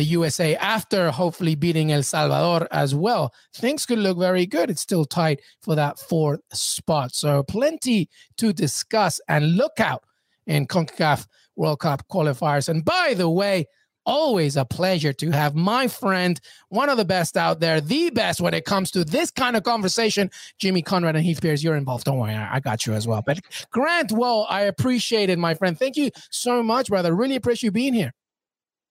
the 0.00 0.04
USA 0.06 0.56
after 0.56 1.10
hopefully 1.10 1.54
beating 1.54 1.92
El 1.92 2.02
Salvador 2.02 2.66
as 2.70 2.94
well, 2.94 3.34
things 3.54 3.84
could 3.84 3.98
look 3.98 4.16
very 4.16 4.46
good. 4.46 4.70
It's 4.70 4.80
still 4.80 5.04
tight 5.04 5.42
for 5.60 5.74
that 5.74 5.98
fourth 5.98 6.40
spot. 6.54 7.14
So, 7.14 7.42
plenty 7.42 8.08
to 8.38 8.54
discuss 8.54 9.20
and 9.28 9.56
look 9.56 9.78
out 9.78 10.04
in 10.46 10.66
CONCACAF 10.66 11.26
World 11.54 11.80
Cup 11.80 12.08
qualifiers. 12.08 12.70
And 12.70 12.82
by 12.82 13.12
the 13.14 13.28
way, 13.28 13.66
always 14.06 14.56
a 14.56 14.64
pleasure 14.64 15.12
to 15.12 15.30
have 15.32 15.54
my 15.54 15.86
friend, 15.86 16.40
one 16.70 16.88
of 16.88 16.96
the 16.96 17.04
best 17.04 17.36
out 17.36 17.60
there, 17.60 17.82
the 17.82 18.08
best 18.08 18.40
when 18.40 18.54
it 18.54 18.64
comes 18.64 18.90
to 18.92 19.04
this 19.04 19.30
kind 19.30 19.54
of 19.54 19.64
conversation. 19.64 20.30
Jimmy 20.58 20.80
Conrad 20.80 21.14
and 21.14 21.26
Heath 21.26 21.42
Pearce, 21.42 21.62
you're 21.62 21.76
involved. 21.76 22.04
Don't 22.04 22.16
worry, 22.16 22.34
I 22.34 22.58
got 22.60 22.86
you 22.86 22.94
as 22.94 23.06
well. 23.06 23.20
But 23.20 23.40
Grant 23.70 24.12
Wahl, 24.12 24.46
I 24.48 24.62
appreciate 24.62 25.28
it, 25.28 25.38
my 25.38 25.52
friend. 25.52 25.78
Thank 25.78 25.98
you 25.98 26.10
so 26.30 26.62
much, 26.62 26.88
brother. 26.88 27.14
Really 27.14 27.36
appreciate 27.36 27.68
you 27.68 27.72
being 27.72 27.92
here. 27.92 28.14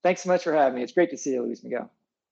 Thanks 0.04 0.24
so 0.24 0.30
much 0.30 0.44
for 0.44 0.54
having 0.54 0.76
me. 0.76 0.84
It's 0.84 0.94
great 0.94 1.10
to 1.12 1.18
see 1.18 1.34
you, 1.34 1.44
Luis 1.44 1.64
Miguel. 1.64 1.92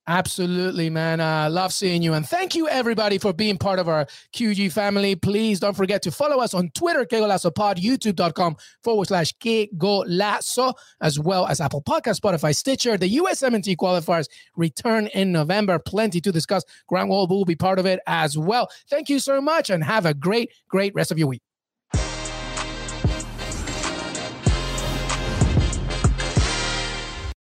Absolutely, 0.10 0.89
man. 0.89 1.19
Uh, 1.19 1.49
love 1.49 1.73
seeing 1.73 2.01
you. 2.01 2.13
And 2.13 2.25
thank 2.25 2.56
you, 2.56 2.69
everybody, 2.69 3.17
for 3.17 3.34
being 3.34 3.58
part 3.58 3.77
of 3.77 3.89
our 3.89 4.06
QG 4.34 4.71
family. 4.71 5.17
Please 5.17 5.60
don't 5.60 5.75
forget 5.75 6.01
to 6.03 6.12
follow 6.12 6.38
us 6.41 6.53
on 6.53 6.69
Twitter, 6.69 7.03
Que 7.06 7.19
Golazo 7.19 7.53
Pod, 7.53 7.77
youtube.com 7.77 8.56
forward 8.82 9.10
slash 9.10 9.34
Que 9.41 9.67
Golazo, 9.75 10.73
as 11.01 11.19
well 11.19 11.45
as 11.45 11.60
Apple 11.60 11.82
Podcast, 11.82 12.21
Spotify, 12.21 12.56
Stitcher. 12.56 12.97
The 12.97 13.17
USMNT 13.17 13.75
qualifiers 13.75 14.30
return 14.56 15.08
in 15.08 15.34
November. 15.34 15.77
Plenty 15.77 16.21
to 16.21 16.32
discuss. 16.32 16.63
Grant 16.88 17.10
Wahlberg 17.10 17.30
will 17.30 17.45
be 17.45 17.58
part 17.58 17.77
of 17.77 17.86
it 17.86 17.99
as 18.08 18.38
well. 18.38 18.69
Thank 18.89 19.10
you 19.10 19.19
so 19.19 19.41
much 19.41 19.69
and 19.69 19.84
have 19.84 20.06
a 20.06 20.13
great, 20.13 20.53
great 20.69 20.95
rest 20.95 21.12
of 21.12 21.19
your 21.19 21.27
week. 21.27 21.41